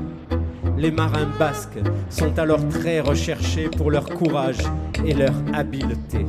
Les 0.78 0.90
marins 0.90 1.28
basques 1.38 1.80
sont 2.10 2.40
alors 2.40 2.66
très 2.70 3.02
recherchés 3.02 3.68
pour 3.68 3.92
leur 3.92 4.06
courage 4.06 4.60
et 5.06 5.14
leur 5.14 5.34
habileté. 5.54 6.26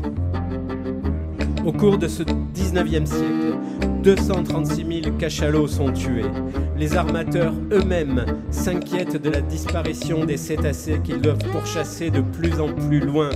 Au 1.67 1.73
cours 1.73 1.99
de 1.99 2.07
ce 2.07 2.23
19e 2.23 3.07
siècle, 3.07 3.59
236 4.05 5.03
000 5.03 5.17
cachalots 5.19 5.67
sont 5.67 5.93
tués. 5.93 6.31
Les 6.79 6.97
armateurs 6.97 7.55
eux-mêmes 7.73 8.25
s'inquiètent 8.53 9.21
de 9.21 9.29
la 9.31 9.41
disparition 9.41 10.25
des 10.25 10.37
cétacés 10.37 11.01
qu'ils 11.03 11.21
doivent 11.21 11.45
pourchasser 11.51 12.11
de 12.11 12.21
plus 12.21 12.61
en 12.61 12.73
plus 12.73 13.01
loin, 13.01 13.31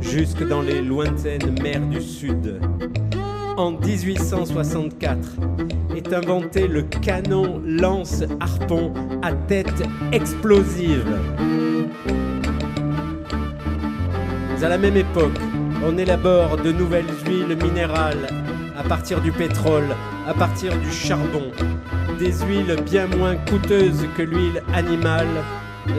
jusque 0.00 0.44
dans 0.44 0.62
les 0.62 0.82
lointaines 0.82 1.54
mers 1.62 1.86
du 1.86 2.02
Sud. 2.02 2.58
En 3.56 3.70
1864 3.70 5.36
est 5.96 6.12
inventé 6.12 6.66
le 6.66 6.82
canon 6.82 7.62
lance-harpon 7.64 8.94
à 9.22 9.32
tête 9.32 9.84
explosive. 10.10 11.06
À 14.60 14.68
la 14.68 14.78
même 14.78 14.96
époque, 14.96 15.38
on 15.84 15.98
élabore 15.98 16.56
de 16.56 16.72
nouvelles 16.72 17.04
huiles 17.26 17.56
minérales 17.62 18.28
à 18.78 18.82
partir 18.82 19.20
du 19.20 19.32
pétrole, 19.32 19.96
à 20.26 20.34
partir 20.34 20.76
du 20.78 20.90
charbon, 20.90 21.50
des 22.18 22.32
huiles 22.32 22.76
bien 22.84 23.06
moins 23.06 23.36
coûteuses 23.36 24.06
que 24.16 24.22
l'huile 24.22 24.62
animale. 24.74 25.42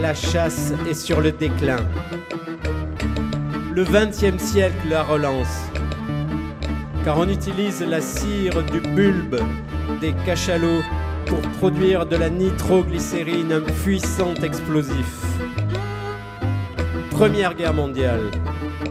La 0.02 0.14
chasse 0.14 0.74
est 0.90 0.94
sur 0.94 1.22
le 1.22 1.32
déclin. 1.32 1.80
Le 3.74 3.84
XXe 3.84 4.42
siècle 4.42 4.90
la 4.90 5.04
relance, 5.04 5.70
car 7.04 7.18
on 7.18 7.30
utilise 7.30 7.82
la 7.82 8.02
cire 8.02 8.64
du 8.64 8.80
bulbe 8.80 9.40
des 10.02 10.14
cachalots 10.26 10.84
pour 11.26 11.40
produire 11.60 12.06
de 12.06 12.16
la 12.16 12.30
nitroglycérine, 12.30 13.54
un 13.54 13.62
puissant 13.62 14.34
explosif. 14.44 15.24
Première 17.12 17.56
guerre 17.56 17.74
mondiale, 17.74 18.32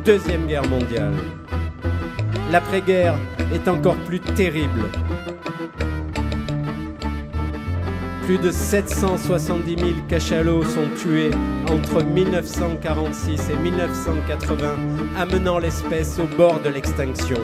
Deuxième 0.07 0.47
Guerre 0.47 0.67
mondiale. 0.69 1.15
L'après-guerre 2.53 3.19
est 3.53 3.67
encore 3.67 3.97
plus 4.07 4.21
terrible. 4.21 4.85
Plus 8.25 8.39
de 8.39 8.53
770 8.53 9.77
000 9.77 9.91
cachalots 10.09 10.63
sont 10.63 10.87
tués 11.03 11.33
entre 11.69 12.05
1946 12.05 13.51
et 13.51 13.57
1980, 13.57 14.77
amenant 15.19 15.59
l'espèce 15.59 16.21
au 16.21 16.29
bord 16.37 16.61
de 16.61 16.69
l'extinction. 16.69 17.39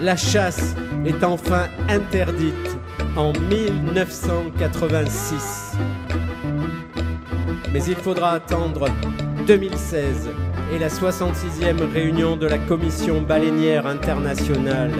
La 0.00 0.14
chasse 0.14 0.76
est 1.04 1.24
enfin 1.24 1.64
interdite 1.88 2.78
en 3.16 3.32
1986. 3.32 5.72
Mais 7.72 7.82
il 7.82 7.96
faudra 7.96 8.34
attendre 8.34 8.86
2016 9.48 10.30
et 10.72 10.78
la 10.78 10.88
66e 10.88 11.92
réunion 11.92 12.36
de 12.36 12.46
la 12.46 12.58
Commission 12.58 13.22
baleinière 13.22 13.86
internationale 13.86 14.92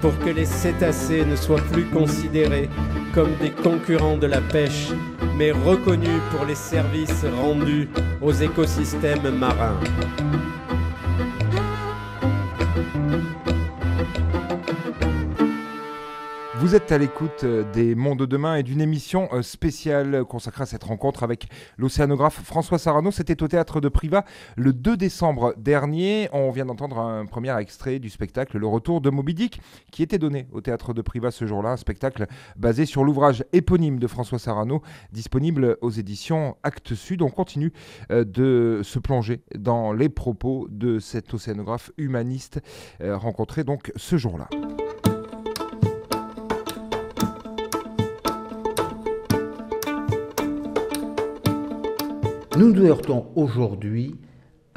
pour 0.00 0.18
que 0.18 0.30
les 0.30 0.44
cétacés 0.44 1.24
ne 1.24 1.36
soient 1.36 1.62
plus 1.72 1.84
considérés 1.84 2.68
comme 3.14 3.34
des 3.40 3.50
concurrents 3.50 4.16
de 4.16 4.26
la 4.26 4.40
pêche, 4.40 4.88
mais 5.36 5.52
reconnus 5.52 6.20
pour 6.30 6.44
les 6.46 6.54
services 6.54 7.24
rendus 7.40 7.88
aux 8.20 8.32
écosystèmes 8.32 9.30
marins. 9.38 9.78
Vous 16.64 16.74
êtes 16.74 16.90
à 16.92 16.96
l'écoute 16.96 17.44
euh, 17.44 17.70
des 17.74 17.94
Mondes 17.94 18.20
de 18.20 18.24
demain 18.24 18.56
et 18.56 18.62
d'une 18.62 18.80
émission 18.80 19.28
euh, 19.34 19.42
spéciale 19.42 20.24
consacrée 20.24 20.62
à 20.62 20.66
cette 20.66 20.84
rencontre 20.84 21.22
avec 21.22 21.46
l'océanographe 21.76 22.40
François 22.42 22.78
Sarano. 22.78 23.10
C'était 23.10 23.42
au 23.42 23.48
théâtre 23.48 23.82
de 23.82 23.90
Privas 23.90 24.24
le 24.56 24.72
2 24.72 24.96
décembre 24.96 25.52
dernier. 25.58 26.30
On 26.32 26.50
vient 26.52 26.64
d'entendre 26.64 27.00
un 27.00 27.26
premier 27.26 27.54
extrait 27.58 27.98
du 27.98 28.08
spectacle 28.08 28.56
Le 28.56 28.66
Retour 28.66 29.02
de 29.02 29.10
Moby 29.10 29.34
Dick 29.34 29.60
qui 29.92 30.02
était 30.02 30.16
donné 30.16 30.46
au 30.52 30.62
théâtre 30.62 30.94
de 30.94 31.02
Privas 31.02 31.32
ce 31.32 31.46
jour-là. 31.46 31.72
Un 31.72 31.76
spectacle 31.76 32.26
basé 32.56 32.86
sur 32.86 33.04
l'ouvrage 33.04 33.44
éponyme 33.52 33.98
de 33.98 34.06
François 34.06 34.38
Sarano, 34.38 34.80
disponible 35.12 35.76
aux 35.82 35.90
éditions 35.90 36.56
Actes 36.62 36.94
Sud. 36.94 37.20
On 37.20 37.28
continue 37.28 37.74
euh, 38.10 38.24
de 38.24 38.80
se 38.82 38.98
plonger 38.98 39.42
dans 39.54 39.92
les 39.92 40.08
propos 40.08 40.66
de 40.70 40.98
cet 40.98 41.34
océanographe 41.34 41.90
humaniste 41.98 42.62
rencontré 43.02 43.64
donc 43.64 43.92
ce 43.96 44.16
jour-là. 44.16 44.48
Nous 52.56 52.72
nous 52.72 52.86
heurtons 52.86 53.32
aujourd'hui 53.34 54.14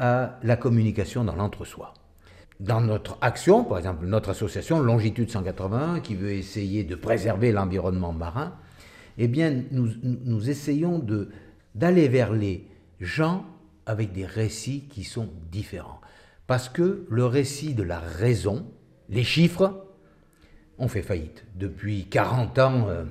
à 0.00 0.40
la 0.42 0.56
communication 0.56 1.22
dans 1.22 1.36
l'entre-soi? 1.36 1.94
Dans 2.58 2.80
notre 2.80 3.16
action, 3.20 3.62
par 3.62 3.78
exemple 3.78 4.04
notre 4.04 4.30
association 4.30 4.80
Longitude 4.80 5.30
180, 5.30 6.00
qui 6.00 6.16
veut 6.16 6.32
essayer 6.32 6.82
de 6.82 6.96
préserver 6.96 7.52
l'environnement 7.52 8.12
marin, 8.12 8.54
eh 9.16 9.28
bien 9.28 9.62
nous, 9.70 9.90
nous 10.02 10.50
essayons 10.50 11.00
d'aller 11.76 12.08
vers 12.08 12.32
les 12.32 12.66
gens 12.98 13.46
avec 13.86 14.10
des 14.10 14.26
récits 14.26 14.88
qui 14.90 15.04
sont 15.04 15.28
différents. 15.52 16.00
Parce 16.48 16.68
que 16.68 17.06
le 17.08 17.26
récit 17.26 17.74
de 17.74 17.84
la 17.84 18.00
raison, 18.00 18.66
les 19.08 19.22
chiffres, 19.22 19.86
ont 20.78 20.88
fait 20.88 21.02
faillite. 21.02 21.44
Depuis 21.54 22.06
40 22.06 22.58
ans, 22.58 22.88
euh, 22.88 23.04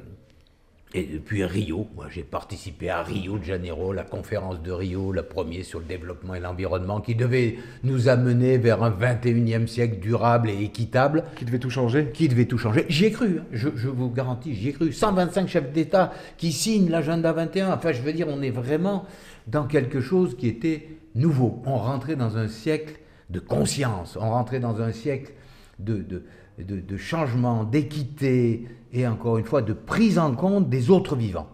et 0.94 1.04
depuis 1.04 1.44
Rio, 1.44 1.86
moi 1.96 2.06
j'ai 2.10 2.24
participé 2.24 2.90
à 2.90 3.04
Rio 3.04 3.38
de 3.38 3.44
Janeiro, 3.44 3.92
la 3.92 4.04
conférence 4.04 4.62
de 4.62 4.72
Rio, 4.72 5.12
la 5.12 5.22
première 5.22 5.66
sur 5.66 5.80
le 5.80 5.86
développement 5.86 6.34
et 6.34 6.40
l'environnement, 6.40 7.02
qui 7.02 7.14
devait 7.14 7.58
nous 7.84 8.08
amener 8.08 8.58
vers 8.58 8.82
un 8.84 8.92
21e 8.92 9.68
siècle 9.68 10.00
durable 10.00 10.50
et 10.50 10.64
équitable. 10.64 11.26
Qui 11.36 11.44
devait 11.44 11.60
tout 11.60 11.70
changer 11.70 12.12
Qui 12.14 12.30
devait 12.30 12.46
tout 12.46 12.58
changer. 12.58 12.86
J'y 12.88 13.06
ai 13.06 13.12
cru, 13.12 13.40
hein. 13.40 13.46
je, 13.52 13.68
je, 13.76 13.90
vous 13.90 14.10
garantis, 14.10 14.56
j'y 14.56 14.70
ai 14.70 14.74
cru. 14.74 14.94
125 14.94 15.50
chefs 15.50 15.74
d'État 15.74 16.14
qui 16.38 16.54
signent 16.54 16.90
l'agenda 16.90 17.34
21. 17.34 17.74
Enfin, 17.74 17.92
je 17.92 18.02
veux 18.02 18.14
dire, 18.14 18.28
on 18.30 18.42
est 18.42 18.50
vraiment 18.50 19.06
dans 19.48 19.68
quelque 19.68 20.00
chose 20.00 20.38
qui 20.38 20.48
était 20.48 20.88
nouveau. 21.16 21.62
On 21.66 21.78
rentrait 21.78 22.16
dans 22.16 22.38
un 22.38 22.48
siècle 22.48 23.00
de 23.30 23.40
conscience, 23.40 24.18
on 24.20 24.30
rentrait 24.30 24.62
dans 24.62 24.82
un 24.82 24.94
siècle 24.94 25.34
de, 25.80 25.98
de, 25.98 26.24
de, 26.60 26.80
de 26.80 26.98
changement, 26.98 27.66
d'équité, 27.66 28.68
et 28.94 29.08
encore 29.08 29.38
une 29.38 29.46
fois 29.46 29.62
de 29.62 29.74
prise 29.74 30.20
en 30.20 30.36
compte 30.36 30.70
des 30.70 30.90
autres 30.90 31.16
vivants. 31.16 31.50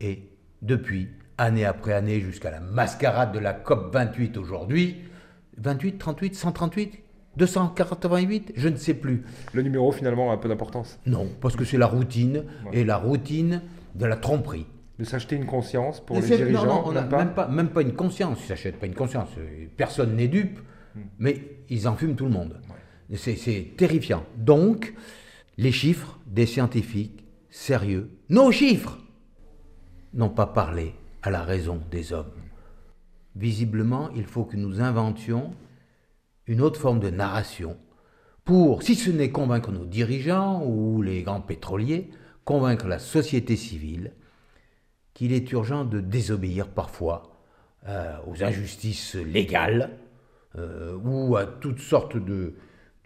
Et 0.00 0.22
depuis, 0.62 1.08
année 1.38 1.64
après 1.64 1.92
année, 1.92 2.20
jusqu'à 2.20 2.50
la 2.50 2.60
mascarade 2.60 3.32
de 3.32 3.38
la 3.38 3.52
COP 3.52 3.92
28 3.92 4.36
aujourd'hui, 4.36 4.96
28, 5.58 5.98
38, 5.98 6.34
138 6.34 6.98
288, 7.36 8.52
je 8.56 8.68
ne 8.68 8.76
sais 8.76 8.94
plus. 8.94 9.22
Le 9.52 9.62
numéro 9.62 9.92
finalement 9.92 10.30
a 10.30 10.34
un 10.34 10.36
peu 10.36 10.48
d'importance 10.48 10.98
Non, 11.06 11.28
parce 11.40 11.54
que 11.56 11.64
c'est 11.64 11.78
la 11.78 11.86
routine, 11.86 12.44
et 12.72 12.84
la 12.84 12.96
routine 12.96 13.62
de 13.94 14.04
la 14.06 14.16
tromperie. 14.16 14.66
De 14.98 15.04
s'acheter 15.04 15.36
une 15.36 15.46
conscience 15.46 16.00
pour 16.00 16.16
Mais 16.16 16.26
les 16.26 16.36
dirigeants 16.36 16.66
non, 16.66 16.74
non, 16.74 16.82
on 16.86 16.92
n'a 16.92 17.00
même 17.02 17.08
pas 17.10 17.18
même 17.18 17.34
pas, 17.34 17.48
même 17.48 17.68
pas 17.68 17.82
une 17.82 17.94
conscience. 17.94 18.38
Ils 18.42 18.48
s'achètent 18.48 18.78
pas 18.78 18.86
une 18.86 18.94
conscience. 18.94 19.28
Euh, 19.38 19.66
Personne 19.76 20.16
n'est 20.16 20.28
dupe, 20.28 20.58
Hmm. 20.94 21.02
mais 21.20 21.40
ils 21.68 21.86
en 21.86 21.94
fument 21.94 22.16
tout 22.16 22.24
le 22.24 22.32
monde. 22.32 22.60
C'est 23.14 23.76
terrifiant. 23.76 24.24
Donc, 24.36 24.92
les 25.60 25.72
chiffres 25.72 26.18
des 26.26 26.46
scientifiques 26.46 27.22
sérieux, 27.50 28.10
nos 28.30 28.50
chiffres, 28.50 28.96
n'ont 30.14 30.30
pas 30.30 30.46
parlé 30.46 30.94
à 31.20 31.28
la 31.28 31.42
raison 31.42 31.82
des 31.90 32.14
hommes. 32.14 32.32
Visiblement, 33.36 34.08
il 34.16 34.24
faut 34.24 34.44
que 34.46 34.56
nous 34.56 34.80
inventions 34.80 35.52
une 36.46 36.62
autre 36.62 36.80
forme 36.80 36.98
de 36.98 37.10
narration 37.10 37.76
pour, 38.42 38.82
si 38.82 38.94
ce 38.94 39.10
n'est 39.10 39.30
convaincre 39.30 39.70
nos 39.70 39.84
dirigeants 39.84 40.64
ou 40.64 41.02
les 41.02 41.22
grands 41.22 41.42
pétroliers, 41.42 42.08
convaincre 42.46 42.86
la 42.86 42.98
société 42.98 43.54
civile 43.54 44.14
qu'il 45.12 45.34
est 45.34 45.52
urgent 45.52 45.84
de 45.84 46.00
désobéir 46.00 46.68
parfois 46.68 47.44
euh, 47.86 48.16
aux 48.26 48.42
injustices 48.42 49.14
légales 49.14 49.90
euh, 50.56 50.96
ou 51.04 51.36
à 51.36 51.44
toutes 51.44 51.80
sortes 51.80 52.16
de, 52.16 52.54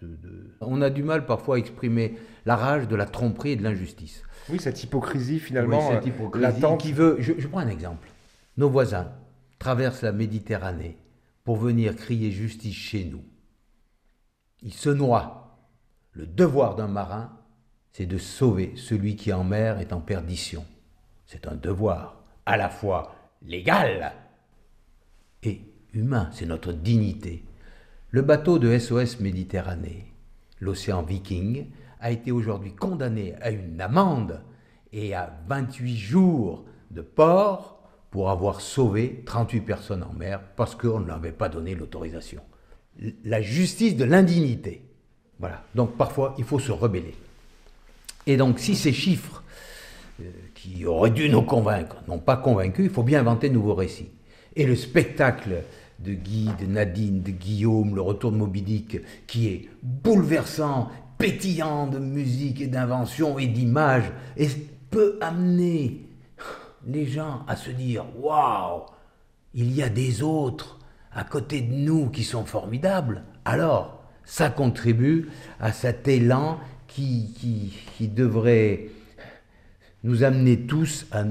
de- 0.02 0.16
de- 0.16 0.50
On 0.60 0.82
a 0.82 0.90
du 0.90 1.02
mal 1.02 1.26
parfois 1.26 1.56
à 1.56 1.58
exprimer 1.58 2.16
la 2.46 2.56
rage 2.56 2.88
de 2.88 2.96
la 2.96 3.06
tromperie 3.06 3.50
et 3.52 3.56
de 3.56 3.62
l'injustice. 3.62 4.22
Oui, 4.48 4.58
cette 4.60 4.82
hypocrisie 4.82 5.38
finalement 5.40 5.88
Oui, 5.88 5.94
cette 5.94 6.04
euh, 6.04 6.08
hypocrisie 6.08 6.42
latente. 6.42 6.80
qui 6.80 6.92
veut. 6.92 7.16
Je, 7.20 7.32
je 7.38 7.48
prends 7.48 7.60
un 7.60 7.68
exemple. 7.68 8.08
Nos 8.56 8.68
voisins 8.68 9.12
traversent 9.58 10.02
la 10.02 10.12
Méditerranée 10.12 10.98
pour 11.44 11.56
venir 11.56 11.96
crier 11.96 12.30
justice 12.30 12.74
chez 12.74 13.04
nous. 13.04 13.22
Ils 14.62 14.74
se 14.74 14.90
noient. 14.90 15.40
Le 16.12 16.26
devoir 16.26 16.76
d'un 16.76 16.86
marin, 16.88 17.36
c'est 17.92 18.06
de 18.06 18.18
sauver 18.18 18.72
celui 18.76 19.16
qui 19.16 19.32
en 19.32 19.44
mer 19.44 19.78
est 19.80 19.92
en 19.92 20.00
perdition. 20.00 20.64
C'est 21.26 21.46
un 21.46 21.54
devoir 21.54 22.22
à 22.46 22.56
la 22.56 22.68
fois 22.68 23.14
légal 23.42 24.12
et 25.42 25.60
humain, 25.92 26.30
c'est 26.32 26.46
notre 26.46 26.72
dignité. 26.72 27.44
Le 28.14 28.22
bateau 28.22 28.60
de 28.60 28.78
SOS 28.78 29.18
Méditerranée, 29.18 30.04
l'océan 30.60 31.02
Viking, 31.02 31.66
a 31.98 32.12
été 32.12 32.30
aujourd'hui 32.30 32.72
condamné 32.72 33.34
à 33.42 33.50
une 33.50 33.80
amende 33.80 34.40
et 34.92 35.16
à 35.16 35.36
28 35.48 35.96
jours 35.96 36.64
de 36.92 37.00
port 37.00 37.76
pour 38.12 38.30
avoir 38.30 38.60
sauvé 38.60 39.24
38 39.26 39.60
personnes 39.62 40.04
en 40.04 40.12
mer 40.12 40.40
parce 40.54 40.76
qu'on 40.76 41.00
ne 41.00 41.08
leur 41.08 41.16
avait 41.16 41.32
pas 41.32 41.48
donné 41.48 41.74
l'autorisation. 41.74 42.40
La 43.24 43.42
justice 43.42 43.96
de 43.96 44.04
l'indignité. 44.04 44.82
Voilà. 45.40 45.64
Donc 45.74 45.96
parfois, 45.96 46.36
il 46.38 46.44
faut 46.44 46.60
se 46.60 46.70
rebeller. 46.70 47.16
Et 48.28 48.36
donc, 48.36 48.60
si 48.60 48.76
ces 48.76 48.92
chiffres 48.92 49.42
euh, 50.22 50.30
qui 50.54 50.86
auraient 50.86 51.10
dû 51.10 51.28
nous 51.28 51.42
convaincre 51.42 51.96
n'ont 52.06 52.20
pas 52.20 52.36
convaincu, 52.36 52.84
il 52.84 52.90
faut 52.90 53.02
bien 53.02 53.18
inventer 53.18 53.48
de 53.48 53.54
nouveaux 53.54 53.74
récits. 53.74 54.12
Et 54.54 54.66
le 54.66 54.76
spectacle 54.76 55.64
de 55.98 56.12
Guy, 56.12 56.50
de 56.60 56.66
Nadine, 56.66 57.22
de 57.22 57.30
Guillaume, 57.30 57.94
le 57.94 58.00
retour 58.00 58.32
de 58.32 58.36
Moby 58.36 58.62
Dick, 58.62 59.00
qui 59.26 59.48
est 59.48 59.68
bouleversant, 59.82 60.90
pétillant 61.18 61.86
de 61.86 61.98
musique 61.98 62.60
et 62.60 62.66
d'invention 62.66 63.38
et 63.38 63.46
d'images, 63.46 64.10
et 64.36 64.48
peut 64.90 65.18
amener 65.20 66.06
les 66.86 67.06
gens 67.06 67.42
à 67.46 67.56
se 67.56 67.70
dire 67.70 68.04
Waouh, 68.20 68.82
il 69.54 69.72
y 69.72 69.82
a 69.82 69.88
des 69.88 70.22
autres 70.22 70.78
à 71.12 71.24
côté 71.24 71.60
de 71.60 71.74
nous 71.74 72.10
qui 72.10 72.24
sont 72.24 72.44
formidables. 72.44 73.22
Alors, 73.44 74.02
ça 74.24 74.50
contribue 74.50 75.28
à 75.60 75.72
cet 75.72 76.08
élan 76.08 76.58
qui, 76.88 77.72
devrait 78.00 78.86
nous 80.02 80.22
amener 80.22 80.60
tous 80.60 81.06
à 81.12 81.24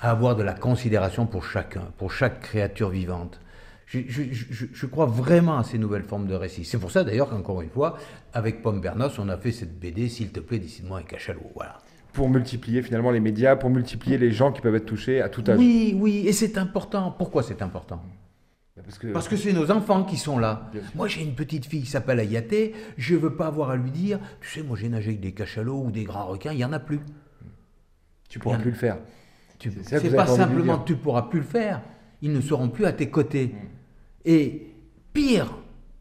avoir 0.00 0.36
de 0.36 0.42
la 0.42 0.54
considération 0.54 1.26
pour 1.26 1.44
chacun, 1.44 1.92
pour 1.98 2.12
chaque 2.12 2.40
créature 2.40 2.90
vivante. 2.90 3.40
Je, 3.92 3.98
je- 4.06 4.22
je- 4.32 4.66
je 4.72 4.86
crois 4.86 5.06
vraiment 5.06 5.58
à 5.58 5.64
ces 5.64 5.76
nouvelles 5.76 6.04
formes 6.04 6.28
de 6.28 6.34
récits. 6.34 6.64
C'est 6.64 6.78
pour 6.78 6.92
ça 6.92 7.02
d'ailleurs 7.02 7.28
qu'encore 7.28 7.60
une 7.60 7.70
fois, 7.70 7.98
avec 8.32 8.62
Pomme 8.62 8.80
Bernos, 8.80 9.18
on 9.18 9.28
a 9.28 9.36
fait 9.36 9.50
cette 9.50 9.80
BD, 9.80 10.08
s'il 10.08 10.30
te 10.30 10.38
plaît, 10.38 10.60
décide-moi 10.60 10.98
un 10.98 11.02
cachalot. 11.02 11.50
Voilà. 11.56 11.78
Pour 12.12 12.28
multiplier 12.30 12.82
finalement 12.82 13.10
les 13.10 13.18
médias, 13.18 13.56
pour 13.56 13.68
multiplier 13.68 14.16
les 14.16 14.30
gens 14.30 14.52
qui 14.52 14.60
peuvent 14.60 14.76
être 14.76 14.86
touchés 14.86 15.20
à 15.20 15.28
tout 15.28 15.42
âge. 15.48 15.58
Oui, 15.58 15.96
oui, 15.98 16.22
et 16.28 16.32
c'est 16.32 16.56
important. 16.56 17.10
Pourquoi 17.10 17.42
c'est 17.42 17.62
important? 17.62 18.00
Parce 18.80 18.96
que, 18.98 19.08
Parce 19.08 19.26
que 19.28 19.36
c'est 19.36 19.52
nos 19.52 19.70
enfants 19.72 20.04
qui 20.04 20.16
sont 20.16 20.38
là. 20.38 20.70
Moi, 20.94 21.08
j'ai 21.08 21.22
une 21.22 21.34
petite 21.34 21.66
fille 21.66 21.82
qui 21.82 21.90
s'appelle 21.90 22.20
Ayaté. 22.20 22.72
Je 22.96 23.16
veux 23.16 23.34
pas 23.34 23.48
avoir 23.48 23.70
à 23.70 23.76
lui 23.76 23.90
dire, 23.90 24.20
tu 24.40 24.48
sais, 24.48 24.62
moi 24.62 24.76
j'ai 24.80 24.88
nagé 24.88 25.08
avec 25.08 25.20
des 25.20 25.32
cachalots 25.32 25.82
ou 25.84 25.90
des 25.90 26.04
grands 26.04 26.26
requins, 26.26 26.52
il 26.52 26.60
y 26.60 26.64
en 26.64 26.72
a 26.72 26.78
plus. 26.78 27.00
tu 28.28 28.38
pourras 28.38 28.54
Bien. 28.56 28.62
plus 28.62 28.70
le 28.70 28.76
faire. 28.76 28.98
Tu- 29.58 29.72
C'est 29.82 30.14
pas 30.14 30.26
simplement 30.28 30.78
tu 30.78 30.94
pourras 30.94 31.22
plus 31.22 31.40
le 31.40 31.44
faire, 31.44 31.82
ils 32.22 32.32
ne 32.32 32.40
seront 32.40 32.68
plus 32.68 32.84
à 32.86 32.92
tes 32.92 33.10
côtés. 33.10 33.52
Et 34.24 34.66
pire, 35.12 35.56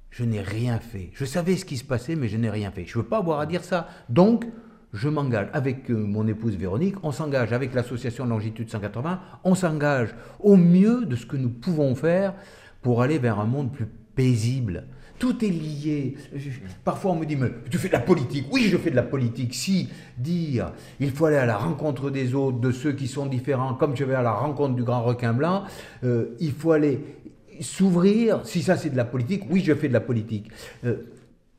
je 0.09 0.23
n'ai 0.23 0.41
rien 0.41 0.79
fait. 0.79 1.11
Je 1.13 1.25
savais 1.25 1.55
ce 1.55 1.65
qui 1.65 1.77
se 1.77 1.83
passait, 1.83 2.15
mais 2.15 2.27
je 2.27 2.37
n'ai 2.37 2.49
rien 2.49 2.71
fait. 2.71 2.85
Je 2.85 2.97
veux 2.97 3.05
pas 3.05 3.17
avoir 3.17 3.39
à 3.39 3.45
dire 3.45 3.63
ça. 3.63 3.87
Donc, 4.09 4.45
je 4.93 5.07
m'engage 5.07 5.49
avec 5.53 5.89
euh, 5.91 5.95
mon 5.95 6.27
épouse 6.27 6.55
Véronique, 6.55 6.95
on 7.03 7.11
s'engage 7.11 7.53
avec 7.53 7.73
l'association 7.73 8.25
Longitude 8.25 8.69
180, 8.69 9.19
on 9.43 9.55
s'engage 9.55 10.15
au 10.39 10.57
mieux 10.57 11.05
de 11.05 11.15
ce 11.15 11.25
que 11.25 11.37
nous 11.37 11.49
pouvons 11.49 11.93
faire 11.95 12.33
pour 12.81 13.01
aller 13.01 13.19
vers 13.19 13.39
un 13.39 13.45
monde 13.45 13.71
plus 13.71 13.87
paisible. 14.15 14.85
Tout 15.19 15.43
est 15.43 15.49
lié. 15.49 16.15
Parfois 16.85 17.11
on 17.11 17.15
me 17.17 17.25
dit, 17.25 17.35
mais 17.35 17.51
tu 17.69 17.77
fais 17.77 17.89
de 17.89 17.93
la 17.93 17.99
politique. 17.99 18.45
Oui, 18.51 18.63
je 18.63 18.77
fais 18.77 18.89
de 18.89 18.95
la 18.95 19.03
politique. 19.03 19.53
Si 19.53 19.89
dire, 20.17 20.71
il 21.01 21.11
faut 21.11 21.25
aller 21.25 21.35
à 21.35 21.45
la 21.45 21.57
rencontre 21.57 22.09
des 22.09 22.33
autres, 22.33 22.59
de 22.59 22.71
ceux 22.71 22.93
qui 22.93 23.07
sont 23.07 23.25
différents, 23.25 23.73
comme 23.73 23.97
je 23.97 24.05
vais 24.05 24.15
à 24.15 24.21
la 24.21 24.31
rencontre 24.31 24.75
du 24.75 24.83
grand 24.83 25.03
requin 25.03 25.33
blanc, 25.33 25.65
euh, 26.05 26.37
il 26.39 26.53
faut 26.53 26.71
aller 26.71 27.01
s'ouvrir. 27.61 28.45
Si 28.45 28.61
ça 28.61 28.77
c'est 28.77 28.89
de 28.89 28.97
la 28.97 29.05
politique, 29.05 29.43
oui, 29.49 29.61
je 29.63 29.73
fais 29.73 29.87
de 29.87 29.93
la 29.93 30.01
politique. 30.01 30.49
Euh, 30.85 30.95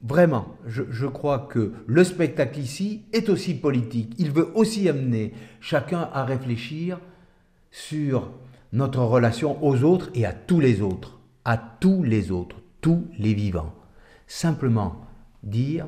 Vraiment, 0.02 0.56
je, 0.66 0.82
je 0.88 1.06
crois 1.06 1.40
que 1.40 1.74
le 1.86 2.04
spectacle 2.04 2.58
ici 2.58 3.02
est 3.12 3.28
aussi 3.28 3.54
politique. 3.54 4.14
Il 4.16 4.30
veut 4.30 4.48
aussi 4.54 4.88
amener 4.88 5.34
chacun 5.60 6.08
à 6.14 6.24
réfléchir 6.24 6.98
sur 7.70 8.30
notre 8.72 9.02
relation 9.02 9.62
aux 9.62 9.84
autres 9.84 10.08
et 10.14 10.24
à 10.24 10.32
tous 10.32 10.58
les 10.58 10.80
autres, 10.80 11.18
à 11.44 11.58
tous 11.58 12.02
les 12.02 12.30
autres, 12.30 12.56
tous 12.80 13.08
les 13.18 13.34
vivants. 13.34 13.74
Simplement 14.26 15.02
dire, 15.42 15.86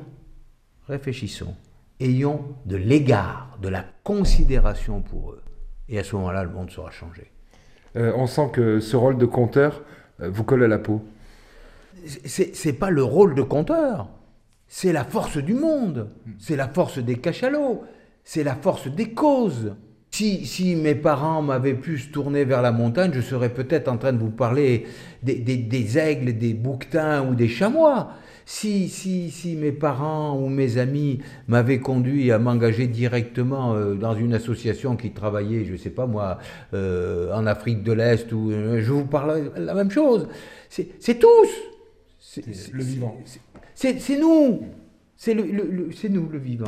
réfléchissons, 0.87 1.55
ayons 1.99 2.55
de 2.67 2.75
l'égard, 2.75 3.57
de 3.63 3.69
la 3.69 3.83
considération 4.03 5.01
pour 5.01 5.31
eux. 5.31 5.41
Et 5.89 5.97
à 5.97 6.03
ce 6.03 6.15
moment-là, 6.17 6.43
le 6.43 6.51
monde 6.51 6.69
sera 6.69 6.91
changé. 6.91 7.31
Euh, 7.95 8.13
on 8.15 8.27
sent 8.27 8.49
que 8.53 8.79
ce 8.79 8.95
rôle 8.95 9.17
de 9.17 9.25
conteur 9.25 9.81
vous 10.19 10.43
colle 10.43 10.63
à 10.63 10.67
la 10.67 10.79
peau. 10.79 11.01
c'est 12.05 12.73
pas 12.73 12.89
le 12.89 13.03
rôle 13.03 13.35
de 13.35 13.41
conteur, 13.41 14.09
c'est 14.67 14.93
la 14.93 15.03
force 15.03 15.37
du 15.37 15.53
monde, 15.53 16.09
c'est 16.39 16.55
la 16.55 16.67
force 16.67 16.99
des 16.99 17.17
cachalots, 17.17 17.83
c'est 18.23 18.43
la 18.43 18.55
force 18.55 18.87
des 18.87 19.13
causes. 19.13 19.73
Si, 20.13 20.45
si 20.45 20.75
mes 20.75 20.93
parents 20.93 21.41
m'avaient 21.41 21.73
pu 21.73 21.97
se 21.97 22.09
tourner 22.09 22.45
vers 22.45 22.61
la 22.61 22.71
montagne, 22.71 23.09
je 23.15 23.19
serais 23.21 23.49
peut-être 23.51 23.87
en 23.87 23.97
train 23.97 24.13
de 24.13 24.19
vous 24.19 24.29
parler 24.29 24.85
des, 25.23 25.39
des- 25.39 25.57
des 25.57 25.97
aigles, 25.97 26.37
des 26.37 26.53
bouquetins 26.53 27.27
ou 27.27 27.33
des 27.33 27.47
chamois. 27.47 28.11
Si, 28.45 28.89
si, 28.89 29.31
si 29.31 29.55
mes 29.55 29.71
parents 29.71 30.37
ou 30.39 30.49
mes 30.49 30.77
amis 30.77 31.17
m'avaient 31.47 31.79
conduit 31.79 32.31
à 32.31 32.37
m'engager 32.37 32.85
directement 32.85 33.73
euh, 33.73 33.95
dans 33.95 34.13
une 34.13 34.35
association 34.35 34.95
qui 34.97 35.09
travaillait, 35.13 35.65
je 35.65 35.71
ne 35.71 35.77
sais 35.77 35.89
pas 35.89 36.05
moi, 36.05 36.37
euh, 36.75 37.33
en 37.33 37.47
Afrique 37.47 37.81
de 37.81 37.93
l'Est, 37.93 38.31
ou 38.33 38.51
euh, 38.51 38.81
je 38.83 38.91
vous 38.91 39.05
parle 39.05 39.51
la 39.57 39.73
même 39.73 39.89
chose. 39.89 40.27
C'est 40.69 40.89
c'est 40.99 41.17
tous. 41.17 41.49
C'est 42.19 42.45
le 42.71 42.83
vivant. 42.83 43.17
c'est- 43.73 44.17
nous. 44.19 44.61
C'est 45.17 45.33
le, 45.33 45.41
le- 45.43 45.69
le- 45.71 45.89
c'est 45.91 46.09
nous 46.09 46.29
le 46.29 46.37
vivant. 46.37 46.67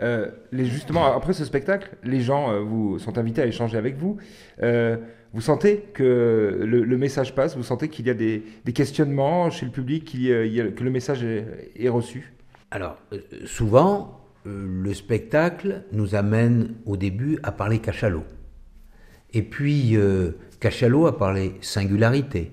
Euh, 0.00 0.30
justement, 0.52 1.16
après 1.16 1.32
ce 1.32 1.44
spectacle, 1.44 1.96
les 2.04 2.20
gens 2.20 2.52
euh, 2.52 2.60
vous 2.60 2.98
sont 2.98 3.18
invités 3.18 3.42
à 3.42 3.46
échanger 3.46 3.78
avec 3.78 3.96
vous. 3.96 4.18
Euh, 4.62 4.96
vous 5.32 5.40
sentez 5.40 5.84
que 5.92 6.62
le, 6.64 6.96
message 6.96 7.34
passe 7.34 7.56
Vous 7.56 7.62
sentez 7.62 7.88
qu'il 7.88 8.06
y 8.06 8.10
a 8.10 8.14
des, 8.14 8.42
questionnements 8.74 9.50
chez 9.50 9.66
le 9.66 9.72
public, 9.72 10.14
il 10.14 10.22
y 10.22 10.60
a- 10.60 10.68
que 10.68 10.82
le 10.82 10.90
message 10.90 11.22
est, 11.24 11.72
est 11.76 11.88
reçu? 11.88 12.32
Alors, 12.70 12.98
souvent, 13.44 14.20
le 14.44 14.94
spectacle 14.94 15.82
nous 15.92 16.14
amène 16.14 16.74
au 16.86 16.96
début 16.96 17.38
à 17.42 17.52
parler 17.52 17.80
cachalot. 17.80 18.24
Et 19.34 19.42
puis, 19.42 19.96
cachalot 20.60 21.06
a 21.06 21.18
parlé 21.18 21.56
singularité. 21.60 22.52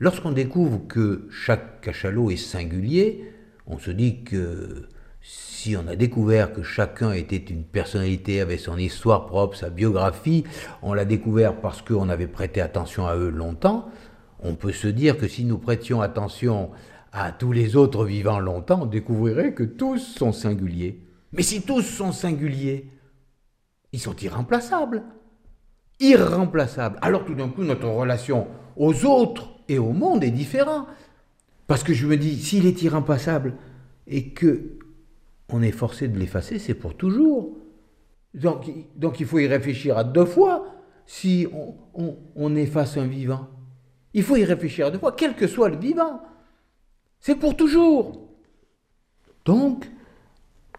Lorsqu'on 0.00 0.32
découvre 0.32 0.86
que 0.88 1.28
chaque 1.30 1.82
cachalot 1.82 2.30
est 2.30 2.36
singulier, 2.36 3.30
on 3.66 3.78
se 3.78 3.92
dit 3.92 4.24
que 4.24 4.88
si 5.24 5.74
on 5.78 5.88
a 5.88 5.96
découvert 5.96 6.52
que 6.52 6.62
chacun 6.62 7.12
était 7.12 7.38
une 7.38 7.64
personnalité, 7.64 8.42
avait 8.42 8.58
son 8.58 8.76
histoire 8.76 9.24
propre, 9.24 9.56
sa 9.56 9.70
biographie, 9.70 10.44
on 10.82 10.92
l'a 10.92 11.06
découvert 11.06 11.58
parce 11.62 11.80
qu'on 11.80 12.10
avait 12.10 12.26
prêté 12.26 12.60
attention 12.60 13.06
à 13.06 13.16
eux 13.16 13.30
longtemps, 13.30 13.88
on 14.40 14.56
peut 14.56 14.72
se 14.72 14.88
dire 14.88 15.16
que 15.16 15.26
si 15.26 15.46
nous 15.46 15.56
prêtions 15.56 16.02
attention 16.02 16.70
à 17.12 17.32
tous 17.32 17.52
les 17.52 17.76
autres 17.76 18.04
vivants 18.04 18.40
longtemps, 18.40 18.82
on 18.82 18.86
découvrirait 18.86 19.54
que 19.54 19.62
tous 19.62 19.98
sont 19.98 20.32
singuliers. 20.32 21.00
Mais 21.32 21.42
si 21.42 21.62
tous 21.62 21.80
sont 21.80 22.12
singuliers, 22.12 22.90
ils 23.92 24.00
sont 24.00 24.16
irremplaçables. 24.16 25.02
irremplaçable. 26.00 26.98
Alors 27.00 27.24
tout 27.24 27.34
d'un 27.34 27.48
coup, 27.48 27.62
notre 27.62 27.88
relation 27.88 28.48
aux 28.76 29.06
autres 29.06 29.48
et 29.70 29.78
au 29.78 29.92
monde 29.92 30.22
est 30.22 30.30
différente. 30.30 30.86
Parce 31.66 31.82
que 31.82 31.94
je 31.94 32.06
me 32.06 32.18
dis, 32.18 32.36
s'il 32.38 32.66
est 32.66 32.82
irremplaçable 32.82 33.54
et 34.06 34.28
que 34.28 34.76
on 35.48 35.62
est 35.62 35.72
forcé 35.72 36.08
de 36.08 36.18
l'effacer, 36.18 36.58
c'est 36.58 36.74
pour 36.74 36.96
toujours. 36.96 37.56
Donc, 38.34 39.20
il 39.20 39.26
faut 39.26 39.38
y 39.38 39.46
réfléchir 39.46 39.96
à 39.96 40.04
deux 40.04 40.24
fois 40.24 40.66
si 41.06 41.46
on, 41.94 42.16
on, 42.34 42.56
efface 42.56 42.96
un 42.96 43.06
vivant. 43.06 43.48
Il 44.14 44.22
faut 44.22 44.36
y 44.36 44.44
réfléchir 44.44 44.86
à 44.86 44.90
deux 44.90 44.98
fois, 44.98 45.12
quel 45.12 45.34
que 45.34 45.46
soit 45.46 45.68
le 45.68 45.76
vivant. 45.76 46.22
C'est 47.20 47.36
pour 47.36 47.56
toujours. 47.56 48.28
Donc, 49.44 49.88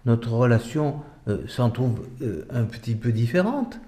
notre 0.06 0.32
relation 0.32 1.01
euh, 1.28 1.47
s'en 1.47 1.69
trouve 1.69 2.08
euh, 2.21 2.45
un 2.49 2.65
petit 2.65 2.95
peu 2.95 3.12
différente. 3.12 3.80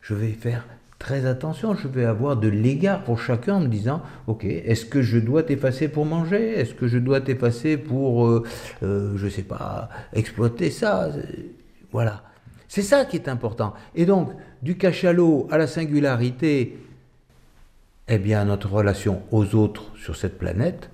Je 0.00 0.14
vais 0.14 0.32
faire 0.32 0.66
très 1.00 1.26
attention, 1.26 1.74
je 1.74 1.88
vais 1.88 2.04
avoir 2.04 2.36
de 2.36 2.46
l'égard 2.46 3.02
pour 3.02 3.18
chacun 3.18 3.56
en 3.56 3.60
me 3.60 3.68
disant, 3.68 4.02
ok, 4.28 4.44
est-ce 4.44 4.84
que 4.84 5.02
je 5.02 5.18
dois 5.18 5.42
t'effacer 5.42 5.88
pour 5.88 6.04
manger? 6.04 6.52
Est-ce 6.52 6.74
que 6.74 6.86
je 6.86 6.98
dois 6.98 7.20
t'effacer 7.22 7.76
pour, 7.76 8.26
euh, 8.26 8.44
euh, 8.84 9.16
je 9.16 9.24
ne 9.24 9.30
sais 9.30 9.42
pas, 9.42 9.88
exploiter 10.12 10.70
ça? 10.70 11.08
Voilà. 11.90 12.22
C'est 12.68 12.82
ça 12.82 13.06
qui 13.06 13.16
est 13.16 13.28
important. 13.28 13.74
Et 13.96 14.06
donc, 14.06 14.30
du 14.62 14.76
cachalot 14.76 15.48
à 15.50 15.58
la 15.58 15.66
singularité, 15.66 16.78
eh 18.06 18.18
bien, 18.18 18.44
notre 18.44 18.70
relation 18.70 19.22
aux 19.32 19.54
autres 19.56 19.96
sur 19.96 20.14
cette 20.14 20.38
planète, 20.38 20.90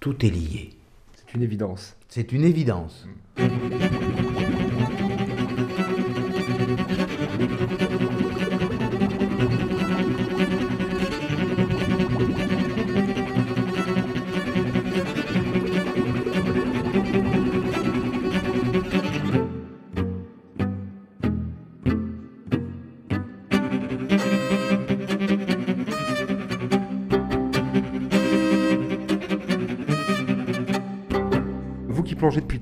tout 0.00 0.24
est 0.24 0.30
lié. 0.30 0.70
C'est 1.14 1.34
une 1.34 1.42
évidence. 1.42 1.96
C'est 2.08 2.32
une 2.32 2.44
évidence. 2.44 3.06
depuis 3.36 4.29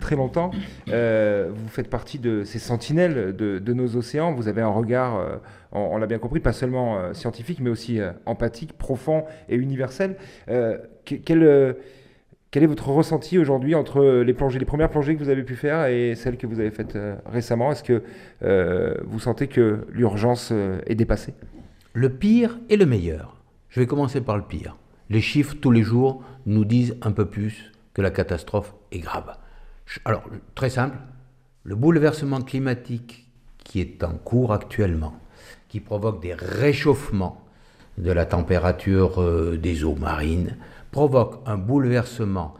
très 0.08 0.16
longtemps. 0.16 0.52
Euh, 0.88 1.50
vous 1.54 1.68
faites 1.68 1.90
partie 1.90 2.18
de 2.18 2.42
ces 2.42 2.58
sentinelles 2.58 3.36
de, 3.36 3.72
nos 3.74 3.96
océans. 3.96 4.32
Vous 4.32 4.48
avez 4.48 4.62
un 4.62 4.70
regard, 4.70 5.18
euh, 5.18 5.36
on, 5.72 5.98
l'a 5.98 6.06
bien 6.06 6.18
compris, 6.18 6.40
pas 6.40 6.54
seulement 6.54 6.98
euh, 6.98 7.12
scientifique, 7.12 7.60
mais 7.60 7.68
aussi 7.68 8.00
empathique, 8.24 8.72
profond 8.72 9.24
et 9.50 9.56
universel. 9.56 10.16
quel, 11.04 11.42
est 11.42 12.66
votre 12.66 12.88
ressenti 12.88 13.36
aujourd'hui 13.36 13.74
entre 13.74 14.22
les 14.22 14.32
plongées, 14.32 14.58
les 14.58 14.64
premières 14.64 14.88
plongées 14.88 15.14
que 15.14 15.22
vous 15.22 15.28
avez 15.28 15.42
pu 15.42 15.56
faire 15.56 15.84
et 15.84 16.14
celles 16.14 16.38
que 16.38 16.46
vous 16.46 16.58
avez 16.58 16.70
faites 16.70 16.96
récemment? 17.26 17.70
Est-ce 17.72 17.84
que 17.84 18.02
vous 19.04 19.20
sentez 19.20 19.46
que 19.46 19.86
l'urgence 19.90 20.54
est 20.86 20.94
dépassée? 20.94 21.34
Le 21.92 22.08
pire 22.08 22.58
et 22.70 22.78
le 22.78 22.86
meilleur. 22.86 23.36
Je 23.68 23.80
vais 23.80 23.86
commencer 23.86 24.22
par 24.22 24.38
le 24.38 24.44
pire. 24.44 24.78
Les 25.10 25.20
chiffres 25.20 25.56
tous 25.60 25.70
les 25.70 25.82
jours 25.82 26.22
nous 26.46 26.64
disent 26.64 26.96
un 27.02 27.12
peu 27.12 27.26
plus 27.26 27.72
que 27.92 28.00
la 28.00 28.10
catastrophe 28.10 28.74
est 28.90 29.00
grave. 29.00 29.36
Alors, 30.04 30.24
très 30.54 30.70
simple, 30.70 30.98
le 31.64 31.74
bouleversement 31.74 32.42
climatique 32.42 33.28
qui 33.58 33.80
est 33.80 34.02
en 34.04 34.14
cours 34.14 34.52
actuellement, 34.52 35.18
qui 35.68 35.80
provoque 35.80 36.22
des 36.22 36.34
réchauffements 36.34 37.44
de 37.98 38.12
la 38.12 38.26
température 38.26 39.20
euh, 39.20 39.56
des 39.56 39.84
eaux 39.84 39.96
marines, 39.96 40.56
provoque 40.90 41.42
un 41.46 41.58
bouleversement 41.58 42.54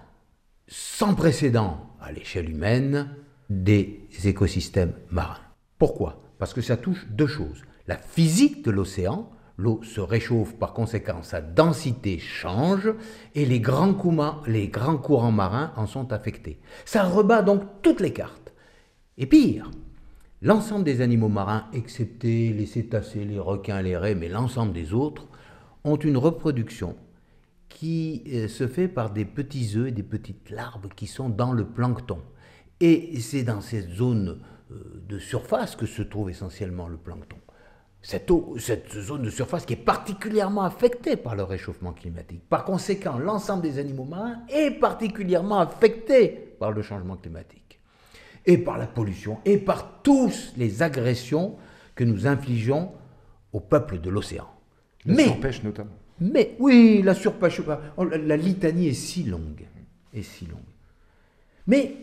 sans 0.67 1.15
précédent 1.15 1.95
à 2.01 2.13
l'échelle 2.13 2.51
humaine 2.51 3.09
des 3.49 4.09
écosystèmes 4.25 4.93
marins. 5.11 5.39
Pourquoi? 5.79 6.23
Parce 6.39 6.53
que 6.53 6.61
ça 6.61 6.77
touche 6.77 7.07
deux 7.09 7.27
choses. 7.27 7.63
La 7.87 7.97
physique 7.97 8.65
de 8.65 8.71
l'océan, 8.71 9.31
l'eau 9.59 9.81
se 9.83 10.01
réchauffe, 10.01 10.57
par 10.57 10.73
conséquent 10.73 11.23
sa 11.23 11.43
densité 11.43 12.19
change 12.19 12.95
et 13.35 13.45
les 13.45 13.61
grands, 13.61 13.93
courants, 13.93 15.33
marins 15.33 15.73
en 15.77 15.87
sont 15.87 16.13
affectés. 16.13 16.61
Ça 16.85 17.03
rebat 17.03 17.43
donc 17.43 17.63
toutes 17.83 18.01
les 18.01 18.13
cartes. 18.13 18.55
Et 19.19 19.27
pire, 19.27 19.71
l'ensemble 20.41 20.85
des 20.85 21.01
animaux 21.01 21.29
marins, 21.29 21.67
excepté 21.73 22.53
les 22.53 22.67
cétacés, 22.67 23.25
les 23.25 23.41
requins, 23.41 23.83
les 23.83 23.97
raies, 23.97 24.15
mais 24.15 24.29
l'ensemble 24.29 24.73
des 24.73 24.95
autres, 24.95 25.27
ont 25.83 25.97
une 25.97 26.17
reproduction 26.17 26.97
qui 27.69 28.23
euh, 28.29 28.49
se 28.49 28.67
fait 28.67 28.89
par 28.89 29.11
des 29.11 29.25
petits 29.25 29.73
œufs 29.77 29.89
et 29.89 29.93
des 29.93 30.03
petites 30.03 30.51
larves 30.51 30.89
qui 30.97 31.07
sont 31.07 31.29
dans 31.29 31.53
le 31.53 31.67
plancton. 31.67 32.21
Et 32.81 33.19
c'est 33.21 33.43
dans 33.43 33.61
cette 33.61 33.91
zone 33.91 34.41
euh, 34.71 35.03
de 35.09 35.19
surface 35.19 35.75
que 35.75 35.87
se 35.87 36.03
trouve 36.03 36.31
essentiellement 36.31 36.89
le 36.89 36.97
plancton 36.97 37.37
cette, 38.03 38.31
eau, 38.31 38.57
cette 38.59 38.93
zone 38.93 39.23
de 39.23 39.31
surface 39.31 39.67
qui 39.67 39.75
est 39.75 39.77
particulièrement 39.77 40.63
affectée 40.63 41.17
par 41.17 41.35
le 41.35 41.43
réchauffement 41.43 41.93
climatique. 41.93 42.43
Par 42.49 42.65
conséquent, 42.65 43.19
l'ensemble 43.19 43.63
des 43.63 43.79
animaux 43.79 44.05
marins 44.05 44.43
est 44.49 44.71
particulièrement 44.71 45.59
affecté 45.59 46.29
par 46.59 46.73
le 46.73 46.83
changement 46.83 47.17
climatique, 47.17 47.81
et 48.47 48.59
par 48.59 48.79
la 48.79 48.87
pollution, 48.87 49.39
et 49.45 49.59
par 49.59 50.03
toutes 50.03 50.53
les 50.57 50.83
agressions 50.83 51.57
que 51.95 52.05
nous 52.05 52.27
infligeons 52.27 52.93
au 53.53 53.61
peuple 53.61 54.01
de 54.01 54.11
l'océan. 54.11 54.49
La 55.05 55.15
mais, 55.15 55.25
surpêche 55.25 55.63
notamment. 55.63 55.97
Mais 56.21 56.57
oui, 56.59 57.03
la 57.03 57.15
surpêche, 57.15 57.61
oh, 57.97 58.05
la 58.05 58.37
litanie 58.37 58.89
est 58.89 58.95
si 58.95 59.25
longue, 59.25 59.67
est 60.13 60.23
si 60.23 60.47
longue. 60.47 60.61
Mais 61.67 61.95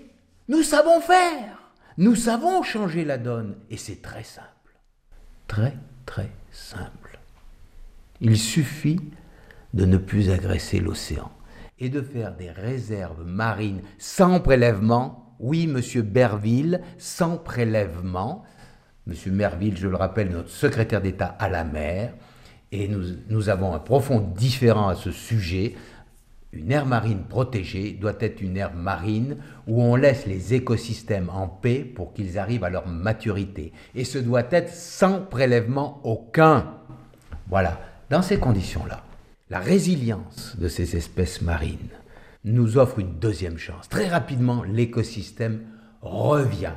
nous 0.47 0.63
savons 0.63 1.01
faire, 1.01 1.71
nous 1.97 2.15
savons 2.15 2.63
changer 2.63 3.03
la 3.03 3.17
donne, 3.17 3.55
et 3.69 3.77
c'est 3.77 4.01
très 4.01 4.23
simple 4.23 4.54
très 5.47 5.73
très 6.05 6.29
simple. 6.51 7.19
Il 8.21 8.38
suffit 8.38 8.99
de 9.73 9.86
ne 9.86 9.97
plus 9.97 10.29
agresser 10.29 10.79
l'océan 10.79 11.31
et 11.79 11.89
de 11.89 12.01
faire 12.01 12.36
des 12.36 12.49
réserves 12.49 13.25
marines 13.25 13.81
sans 13.97 14.39
prélèvement. 14.39 15.36
Oui, 15.39 15.67
monsieur 15.67 16.01
Berville, 16.01 16.81
sans 16.97 17.38
prélèvement. 17.38 18.43
Monsieur 19.05 19.31
Merville, 19.31 19.77
je 19.77 19.88
le 19.88 19.97
rappelle, 19.97 20.29
notre 20.29 20.49
secrétaire 20.49 21.01
d'État 21.01 21.36
à 21.39 21.49
la 21.49 21.63
mer. 21.63 22.13
Et 22.71 22.88
nous, 22.88 23.03
nous 23.29 23.49
avons 23.49 23.73
un 23.73 23.79
profond 23.79 24.19
différent 24.19 24.88
à 24.88 24.95
ce 24.95 25.12
sujet. 25.12 25.75
Une 26.55 26.71
aire 26.71 26.85
marine 26.85 27.23
protégée 27.23 27.91
doit 27.91 28.15
être 28.19 28.41
une 28.41 28.55
aire 28.55 28.73
marine 28.73 29.37
où 29.67 29.81
on 29.81 29.95
laisse 29.95 30.25
les 30.25 30.53
écosystèmes 30.53 31.29
en 31.29 31.47
paix 31.47 31.79
pour 31.79 32.13
qu'ils 32.13 32.39
arrivent 32.39 32.63
à 32.63 32.69
leur 32.69 32.87
maturité. 32.87 33.73
Et 33.93 34.05
ce 34.05 34.17
doit 34.17 34.47
être 34.51 34.73
sans 34.73 35.21
prélèvement 35.21 35.99
aucun. 36.03 36.75
Voilà, 37.47 37.79
dans 38.09 38.21
ces 38.21 38.39
conditions-là, 38.39 39.03
la 39.49 39.59
résilience 39.59 40.55
de 40.57 40.67
ces 40.67 40.95
espèces 40.95 41.41
marines 41.41 41.89
nous 42.45 42.77
offre 42.77 42.99
une 42.99 43.19
deuxième 43.19 43.57
chance. 43.57 43.89
Très 43.89 44.07
rapidement, 44.07 44.63
l'écosystème 44.63 45.61
revient 46.01 46.73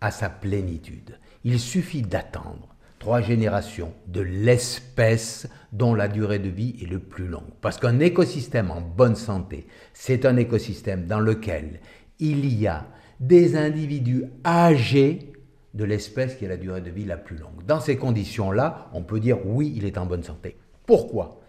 à 0.00 0.10
sa 0.10 0.30
plénitude. 0.30 1.18
Il 1.44 1.60
suffit 1.60 2.02
d'attendre 2.02 2.74
trois 2.98 3.20
générations 3.20 3.92
de 4.06 4.20
l'espèce 4.20 5.48
dont 5.72 5.94
la 5.94 6.08
durée 6.08 6.38
de 6.38 6.48
vie 6.48 6.76
est 6.82 6.90
le 6.90 6.98
plus 6.98 7.26
longue. 7.26 7.50
Parce 7.60 7.78
qu'un 7.78 8.00
écosystème 8.00 8.70
en 8.70 8.80
bonne 8.80 9.16
santé, 9.16 9.66
c'est 9.92 10.26
un 10.26 10.36
écosystème 10.36 11.06
dans 11.06 11.20
lequel 11.20 11.80
il 12.18 12.52
y 12.58 12.66
a 12.66 12.86
des 13.20 13.56
individus 13.56 14.24
âgés 14.44 15.32
de 15.74 15.84
l'espèce 15.84 16.34
qui 16.36 16.44
a 16.44 16.48
la 16.48 16.56
durée 16.56 16.80
de 16.80 16.90
vie 16.90 17.04
la 17.04 17.16
plus 17.16 17.36
longue. 17.36 17.64
Dans 17.66 17.80
ces 17.80 17.96
conditions-là, 17.96 18.90
on 18.92 19.02
peut 19.02 19.20
dire 19.20 19.38
oui, 19.46 19.72
il 19.76 19.84
est 19.84 19.98
en 19.98 20.06
bonne 20.06 20.22
santé. 20.22 20.56
Pourquoi? 20.86 21.40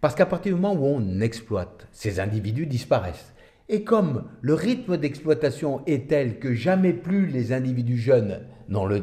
Parce 0.00 0.14
qu'à 0.14 0.26
partir 0.26 0.54
du 0.54 0.60
moment 0.60 0.80
où 0.80 0.86
on 0.86 1.20
exploite, 1.20 1.86
ces 1.92 2.20
individus 2.20 2.66
disparaissent. 2.66 3.34
Et 3.68 3.84
comme 3.84 4.24
le 4.40 4.54
rythme 4.54 4.96
d'exploitation 4.96 5.82
est 5.86 6.08
tel 6.08 6.40
que 6.40 6.54
jamais 6.54 6.92
plus 6.92 7.26
les 7.26 7.52
individus 7.52 7.98
jeunes 7.98 8.40
n'ont 8.70 8.86
le, 8.86 9.02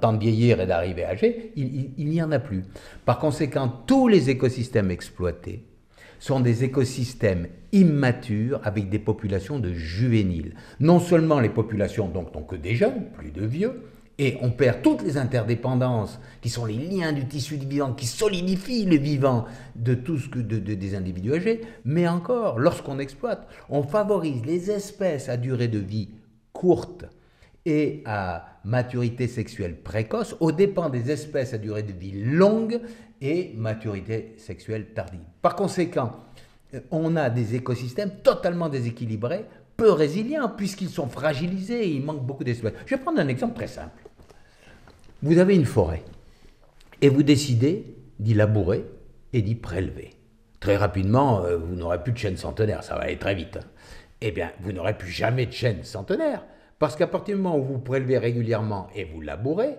temps 0.00 0.12
de 0.12 0.18
vieillir 0.18 0.60
et 0.60 0.66
d'arriver 0.66 1.04
âgés, 1.04 1.52
il, 1.56 2.06
n'y 2.06 2.22
en 2.22 2.30
a 2.30 2.38
plus. 2.38 2.64
Par 3.04 3.18
conséquent, 3.18 3.72
tous 3.86 4.08
les 4.08 4.30
écosystèmes 4.30 4.90
exploités 4.90 5.64
sont 6.18 6.40
des 6.40 6.62
écosystèmes 6.62 7.48
immatures 7.72 8.60
avec 8.62 8.88
des 8.88 8.98
populations 8.98 9.58
de 9.58 9.72
juvéniles. 9.72 10.54
Non 10.78 11.00
seulement 11.00 11.40
les 11.40 11.48
populations 11.48 12.08
donc 12.08 12.34
n'ont 12.34 12.42
que 12.42 12.54
des 12.54 12.76
jeunes, 12.76 13.06
plus 13.16 13.32
de 13.32 13.44
vieux, 13.44 13.82
et 14.18 14.36
on 14.42 14.50
perd 14.50 14.82
toutes 14.82 15.02
les 15.02 15.16
interdépendances 15.16 16.20
qui 16.42 16.50
sont 16.50 16.66
les 16.66 16.76
liens 16.76 17.12
du 17.12 17.26
tissu 17.26 17.56
du 17.56 17.66
vivant, 17.66 17.92
qui 17.92 18.06
solidifient 18.06 18.84
le 18.84 18.98
vivant 18.98 19.46
de 19.74 19.94
que 19.94 20.38
de, 20.38 20.58
des 20.58 20.94
individus 20.94 21.34
âgés. 21.34 21.62
Mais 21.84 22.06
encore, 22.06 22.58
lorsqu'on 22.58 22.98
exploite, 22.98 23.48
on 23.68 23.82
favorise 23.82 24.44
les 24.44 24.70
espèces 24.70 25.28
à 25.28 25.36
durée 25.36 25.68
de 25.68 25.78
vie 25.78 26.10
courte 26.52 27.06
et 27.64 28.02
à 28.06 28.58
maturité 28.64 29.28
sexuelle 29.28 29.76
précoce, 29.76 30.36
au 30.40 30.52
dépend 30.52 30.88
des 30.88 31.10
espèces 31.10 31.54
à 31.54 31.58
durée 31.58 31.82
de 31.82 31.92
vie 31.92 32.22
longue 32.24 32.80
et 33.20 33.52
maturité 33.56 34.34
sexuelle 34.38 34.86
tardive. 34.94 35.20
Par 35.40 35.54
conséquent, 35.54 36.12
euh, 36.74 36.80
on 36.90 37.16
a 37.16 37.30
des 37.30 37.54
écosystèmes 37.54 38.10
totalement 38.22 38.68
déséquilibrés, 38.68 39.46
peu 39.76 39.90
résilients, 39.92 40.48
puisqu'ils 40.48 40.90
sont 40.90 41.08
fragilisés 41.08 41.84
et 41.84 41.88
il 41.88 42.04
manque 42.04 42.24
beaucoup 42.24 42.44
d'espèces. 42.44 42.74
Je 42.86 42.94
vais 42.94 43.00
prendre 43.00 43.20
un 43.20 43.28
exemple 43.28 43.54
très 43.54 43.68
simple. 43.68 44.02
Vous 45.22 45.38
avez 45.38 45.54
une 45.54 45.66
forêt 45.66 46.02
et 47.00 47.08
vous 47.08 47.22
décidez 47.22 47.96
d'y 48.18 48.34
labourer 48.34 48.84
et 49.32 49.42
d'y 49.42 49.54
prélever. 49.54 50.10
Très 50.60 50.76
rapidement, 50.76 51.44
euh, 51.44 51.56
vous 51.56 51.74
n'aurez 51.74 52.02
plus 52.02 52.12
de 52.12 52.18
chêne 52.18 52.36
centenaire, 52.36 52.84
ça 52.84 52.94
va 52.96 53.02
aller 53.02 53.18
très 53.18 53.34
vite. 53.34 53.58
Eh 54.20 54.30
bien, 54.30 54.52
vous 54.60 54.72
n'aurez 54.72 54.96
plus 54.96 55.10
jamais 55.10 55.46
de 55.46 55.52
chêne 55.52 55.82
centenaire, 55.82 56.44
parce 56.82 56.96
qu'à 56.96 57.06
partir 57.06 57.36
du 57.36 57.42
moment 57.42 57.56
où 57.56 57.62
vous 57.62 57.78
prélevez 57.78 58.18
régulièrement 58.18 58.88
et 58.96 59.04
vous 59.04 59.20
labourez, 59.20 59.76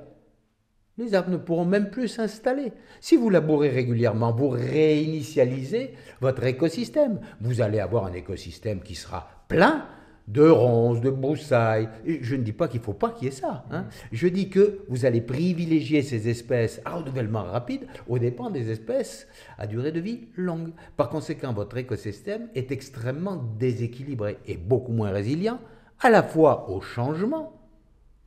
les 0.98 1.14
arbres 1.16 1.32
ne 1.32 1.36
pourront 1.36 1.66
même 1.66 1.90
plus 1.90 2.08
s'installer. 2.08 2.72
Si 3.02 3.18
vous 3.18 3.30
labourez 3.30 3.68
régulièrement, 3.68 4.32
vous 4.32 4.48
réinitialisez 4.48 5.96
votre 6.22 6.46
écosystème. 6.46 7.20
Vous 7.42 7.60
allez 7.60 7.82
avoir 7.82 8.06
un 8.06 8.14
écosystème 8.14 8.80
qui 8.80 8.96
sera 8.96 9.28
plein 9.50 9.86
de 10.30 10.48
ronces, 10.48 11.02
de 11.02 11.10
broussailles. 11.10 11.90
je 12.06 12.38
ne 12.38 12.42
dis 12.42 12.54
pas 12.54 12.70
qu'il 12.70 12.80
ne 12.80 12.86
faut 12.86 12.94
pas 12.94 13.10
qu'il 13.10 13.26
y 13.26 13.28
ait 13.28 13.32
ça. 13.32 13.66
Hein. 13.70 13.88
Je 14.14 14.30
dis 14.30 14.50
que 14.50 14.86
vous 14.88 15.04
allez 15.04 15.20
privilégier 15.20 16.04
ces 16.04 16.30
espèces 16.30 16.80
à 16.86 16.96
renouvellement 16.96 17.44
rapide 17.44 17.86
au 18.08 18.18
dépens 18.18 18.50
des 18.50 18.72
espèces 18.72 19.28
à 19.58 19.68
durée 19.68 19.92
de 19.92 20.00
vie 20.00 20.30
longue. 20.38 20.72
Par 20.96 21.10
conséquent, 21.10 21.52
votre 21.52 21.76
écosystème 21.76 22.48
est 22.56 22.72
extrêmement 22.72 23.44
déséquilibré 23.60 24.38
et 24.48 24.56
beaucoup 24.56 24.94
moins 24.94 25.12
résilient 25.12 25.60
à 26.04 26.10
la 26.10 26.22
fois 26.22 26.70
aux 26.70 26.82
changements 26.82 27.54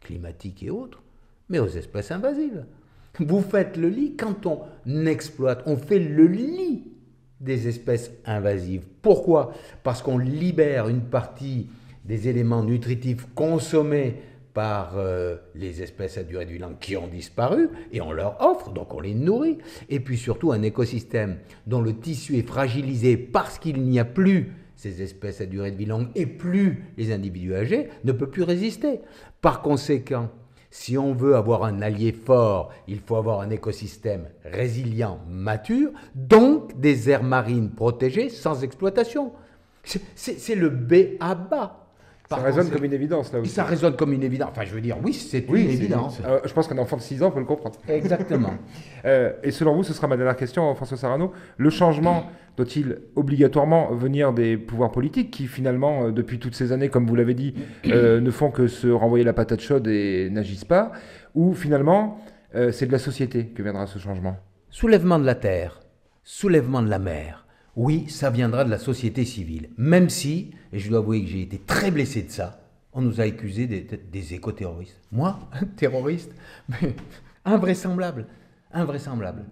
climatiques 0.00 0.62
et 0.62 0.70
autres, 0.70 1.02
mais 1.48 1.58
aux 1.58 1.68
espèces 1.68 2.10
invasives. 2.10 2.64
Vous 3.20 3.40
faites 3.40 3.76
le 3.76 3.88
lit 3.88 4.16
quand 4.16 4.46
on 4.46 5.06
exploite, 5.06 5.62
on 5.66 5.76
fait 5.76 5.98
le 5.98 6.26
lit 6.26 6.84
des 7.40 7.68
espèces 7.68 8.10
invasives. 8.24 8.84
Pourquoi? 9.02 9.52
Parce 9.82 10.02
qu'on 10.02 10.18
libère 10.18 10.88
une 10.88 11.02
partie 11.02 11.68
des 12.04 12.28
éléments 12.28 12.62
nutritifs 12.62 13.26
consommés 13.34 14.16
par 14.54 14.96
euh, 14.96 15.36
les 15.54 15.82
espèces 15.82 16.16
à 16.16 16.22
durée 16.22 16.46
vie 16.46 16.58
longue 16.58 16.78
qui 16.78 16.96
ont 16.96 17.08
disparu 17.08 17.68
et 17.92 18.00
on 18.00 18.12
leur 18.12 18.40
offre, 18.40 18.70
donc 18.70 18.94
on 18.94 19.00
les 19.00 19.14
nourrit. 19.14 19.58
Et 19.90 20.00
puis 20.00 20.16
surtout 20.16 20.52
un 20.52 20.62
écosystème 20.62 21.38
dont 21.66 21.82
le 21.82 21.94
tissu 21.94 22.38
est 22.38 22.46
fragilisé 22.46 23.18
parce 23.18 23.58
qu'il 23.58 23.82
n'y 23.82 23.98
a 23.98 24.06
plus 24.06 24.52
ces 24.76 25.02
espèces 25.02 25.40
à 25.40 25.46
durée 25.46 25.70
de 25.70 25.76
vie 25.76 25.86
longue 25.86 26.08
et 26.14 26.26
plus 26.26 26.84
les 26.96 27.12
individus 27.12 27.54
âgés 27.54 27.88
ne 28.04 28.12
peut 28.12 28.28
plus 28.28 28.42
résister. 28.42 29.00
Par 29.40 29.62
conséquent, 29.62 30.30
si 30.70 30.98
on 30.98 31.14
veut 31.14 31.36
avoir 31.36 31.64
un 31.64 31.80
allié 31.80 32.12
fort, 32.12 32.72
il 32.86 33.00
faut 33.00 33.16
avoir 33.16 33.40
un 33.40 33.50
écosystème 33.50 34.28
résilient, 34.44 35.20
mature, 35.28 35.90
donc 36.14 36.78
des 36.78 37.08
aires 37.08 37.22
marines 37.22 37.70
protégées 37.70 38.28
sans 38.28 38.62
exploitation. 38.62 39.32
C'est 40.14 40.54
le 40.54 40.68
B 40.68 41.16
à 41.20 41.34
bas. 41.34 41.85
Ça 42.28 42.36
résonne 42.36 42.70
comme 42.70 42.84
une 42.84 42.92
évidence 42.92 43.32
là 43.32 43.40
aussi. 43.40 43.52
Ça 43.52 43.64
résonne 43.64 43.94
comme 43.94 44.12
une 44.12 44.22
évidence. 44.22 44.48
Enfin, 44.50 44.64
je 44.64 44.74
veux 44.74 44.80
dire, 44.80 44.96
oui, 45.02 45.12
c'est 45.12 45.46
une 45.48 45.56
évidence. 45.56 46.20
Euh, 46.24 46.40
je 46.44 46.52
pense 46.52 46.66
qu'un 46.66 46.78
enfant 46.78 46.96
de 46.96 47.02
6 47.02 47.22
ans 47.22 47.30
peut 47.30 47.38
le 47.38 47.46
comprendre. 47.46 47.76
Exactement. 47.88 48.54
Euh, 49.04 49.32
et 49.44 49.52
selon 49.52 49.76
vous, 49.76 49.84
ce 49.84 49.92
sera 49.92 50.08
ma 50.08 50.16
dernière 50.16 50.34
question, 50.34 50.74
François 50.74 50.96
Sarano, 50.96 51.32
le 51.58 51.70
changement 51.70 52.28
doit-il 52.56 52.98
obligatoirement 53.14 53.94
venir 53.94 54.32
des 54.32 54.56
pouvoirs 54.56 54.90
politiques 54.90 55.30
qui 55.30 55.46
finalement, 55.46 56.06
euh, 56.06 56.10
depuis 56.10 56.40
toutes 56.40 56.56
ces 56.56 56.72
années, 56.72 56.88
comme 56.88 57.06
vous 57.06 57.14
l'avez 57.14 57.34
dit, 57.34 57.54
ne 57.84 58.30
font 58.32 58.50
que 58.50 58.66
se 58.66 58.88
renvoyer 58.88 59.24
la 59.24 59.32
patate 59.32 59.60
chaude 59.60 59.86
et 59.86 60.28
n'agissent 60.30 60.64
pas 60.64 60.90
Ou 61.36 61.54
finalement, 61.54 62.18
c'est 62.72 62.86
de 62.86 62.92
la 62.92 62.98
société 62.98 63.46
que 63.46 63.62
viendra 63.62 63.86
ce 63.86 64.00
changement? 64.00 64.38
Soulèvement 64.70 65.20
de 65.20 65.26
la 65.26 65.36
terre, 65.36 65.80
soulèvement 66.24 66.82
de 66.82 66.90
la 66.90 66.98
mer 66.98 67.46
oui, 67.76 68.06
ça 68.08 68.30
viendra 68.30 68.64
de 68.64 68.70
la 68.70 68.78
société 68.78 69.26
civile. 69.26 69.68
Même 69.76 70.08
si, 70.08 70.52
et 70.76 70.78
je 70.78 70.90
dois 70.90 70.98
avouer 70.98 71.22
que 71.22 71.28
j'ai 71.28 71.40
été 71.40 71.58
très 71.58 71.90
blessé 71.90 72.22
de 72.22 72.30
ça, 72.30 72.60
on 72.92 73.00
nous 73.00 73.20
a 73.20 73.24
accusés 73.24 73.66
des, 73.66 74.34
éco-terroristes. 74.34 75.00
Moi, 75.10 75.38
terroriste 75.76 76.32
Mais 76.68 76.94
invraisemblable. 77.44 78.26
Invraisemblable. 78.72 79.44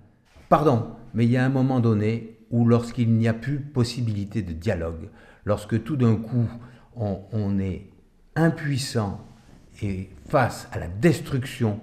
Pardon, 0.49 0.91
mais 1.15 1.25
il 1.25 1.31
y 1.31 1.37
a 1.37 1.45
un 1.45 1.49
moment 1.49 1.81
donné 1.81 2.39
où 2.51 2.67
lorsqu'il 2.67 3.11
n'y 3.13 3.27
a 3.27 3.35
plus 3.35 3.59
possibilité 3.59 4.43
de 4.43 4.53
dialogue, 4.53 5.09
lorsque 5.45 5.83
tout 5.83 5.97
d'un 5.97 6.17
coup 6.17 6.49
on, 6.95 7.21
on 7.33 7.59
est 7.59 7.89
impuissant 8.37 9.21
et 9.83 10.11
face 10.29 10.69
à 10.73 10.79
la 10.79 10.89
destruction 10.89 11.81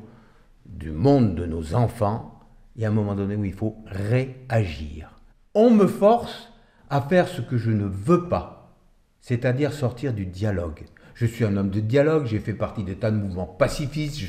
du 0.65 0.91
monde 0.91 1.35
de 1.35 1.45
nos 1.45 1.73
enfants, 1.73 2.39
il 2.75 2.83
y 2.83 2.85
a 2.85 2.89
un 2.89 2.93
moment 2.93 3.15
donné 3.15 3.35
où 3.35 3.43
il 3.43 3.53
faut 3.53 3.75
réagir 3.87 5.21
on 5.53 5.69
me 5.69 5.87
force 5.87 6.51
à 6.89 7.01
faire 7.01 7.27
ce 7.27 7.41
que 7.41 7.57
je 7.57 7.71
ne 7.71 7.85
veux 7.85 8.27
pas, 8.27 8.60
c'est-à-dire 9.21 9.71
sortir 9.73 10.13
du 10.13 10.25
dialogue. 10.25 10.81
Je 11.13 11.25
suis 11.25 11.45
un 11.45 11.55
homme 11.55 11.69
de 11.69 11.79
dialogue, 11.79 12.25
j'ai 12.25 12.39
fait 12.39 12.53
partie 12.53 12.83
des 12.83 12.95
tas 12.95 13.11
de 13.11 13.17
mouvements 13.17 13.45
pacifistes, 13.45 14.19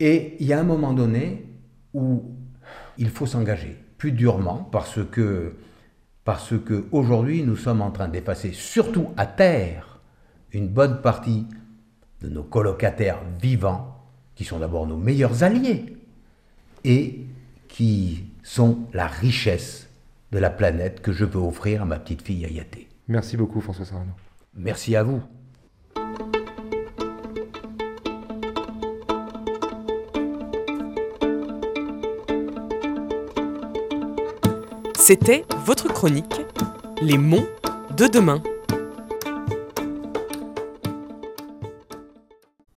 et 0.00 0.36
il 0.38 0.46
y 0.46 0.52
a 0.52 0.60
un 0.60 0.64
moment 0.64 0.92
donné 0.92 1.44
où 1.92 2.22
il 2.98 3.10
faut 3.10 3.26
s'engager 3.26 3.76
plus 3.96 4.12
durement 4.12 4.68
parce 4.70 5.00
que 5.10 5.54
parce 6.24 6.54
que 6.58 6.84
aujourd'hui 6.92 7.42
nous 7.42 7.56
sommes 7.56 7.80
en 7.80 7.90
train 7.90 8.08
d'effacer 8.08 8.52
surtout 8.52 9.08
à 9.16 9.26
terre 9.26 10.00
une 10.52 10.68
bonne 10.68 11.00
partie 11.00 11.46
de 12.20 12.28
nos 12.28 12.42
colocataires 12.42 13.20
vivants 13.40 13.96
qui 14.34 14.44
sont 14.44 14.58
d'abord 14.58 14.86
nos 14.86 14.96
meilleurs 14.96 15.42
alliés 15.42 15.96
et 16.84 17.26
qui 17.68 18.24
sont 18.42 18.78
la 18.92 19.06
richesse 19.06 19.88
de 20.30 20.38
la 20.38 20.50
planète 20.50 21.00
que 21.00 21.12
je 21.12 21.24
veux 21.24 21.40
offrir 21.40 21.82
à 21.82 21.84
ma 21.86 21.98
petite 21.98 22.22
fille 22.22 22.44
Ayaté. 22.44 22.87
Merci 23.08 23.38
beaucoup 23.38 23.60
François 23.60 23.86
Sarano. 23.86 24.12
Merci 24.54 24.94
à 24.94 25.02
vous. 25.02 25.22
C'était 34.96 35.46
votre 35.64 35.88
chronique 35.88 36.42
Les 37.00 37.16
monts 37.16 37.46
de 37.96 38.06
demain. 38.06 38.42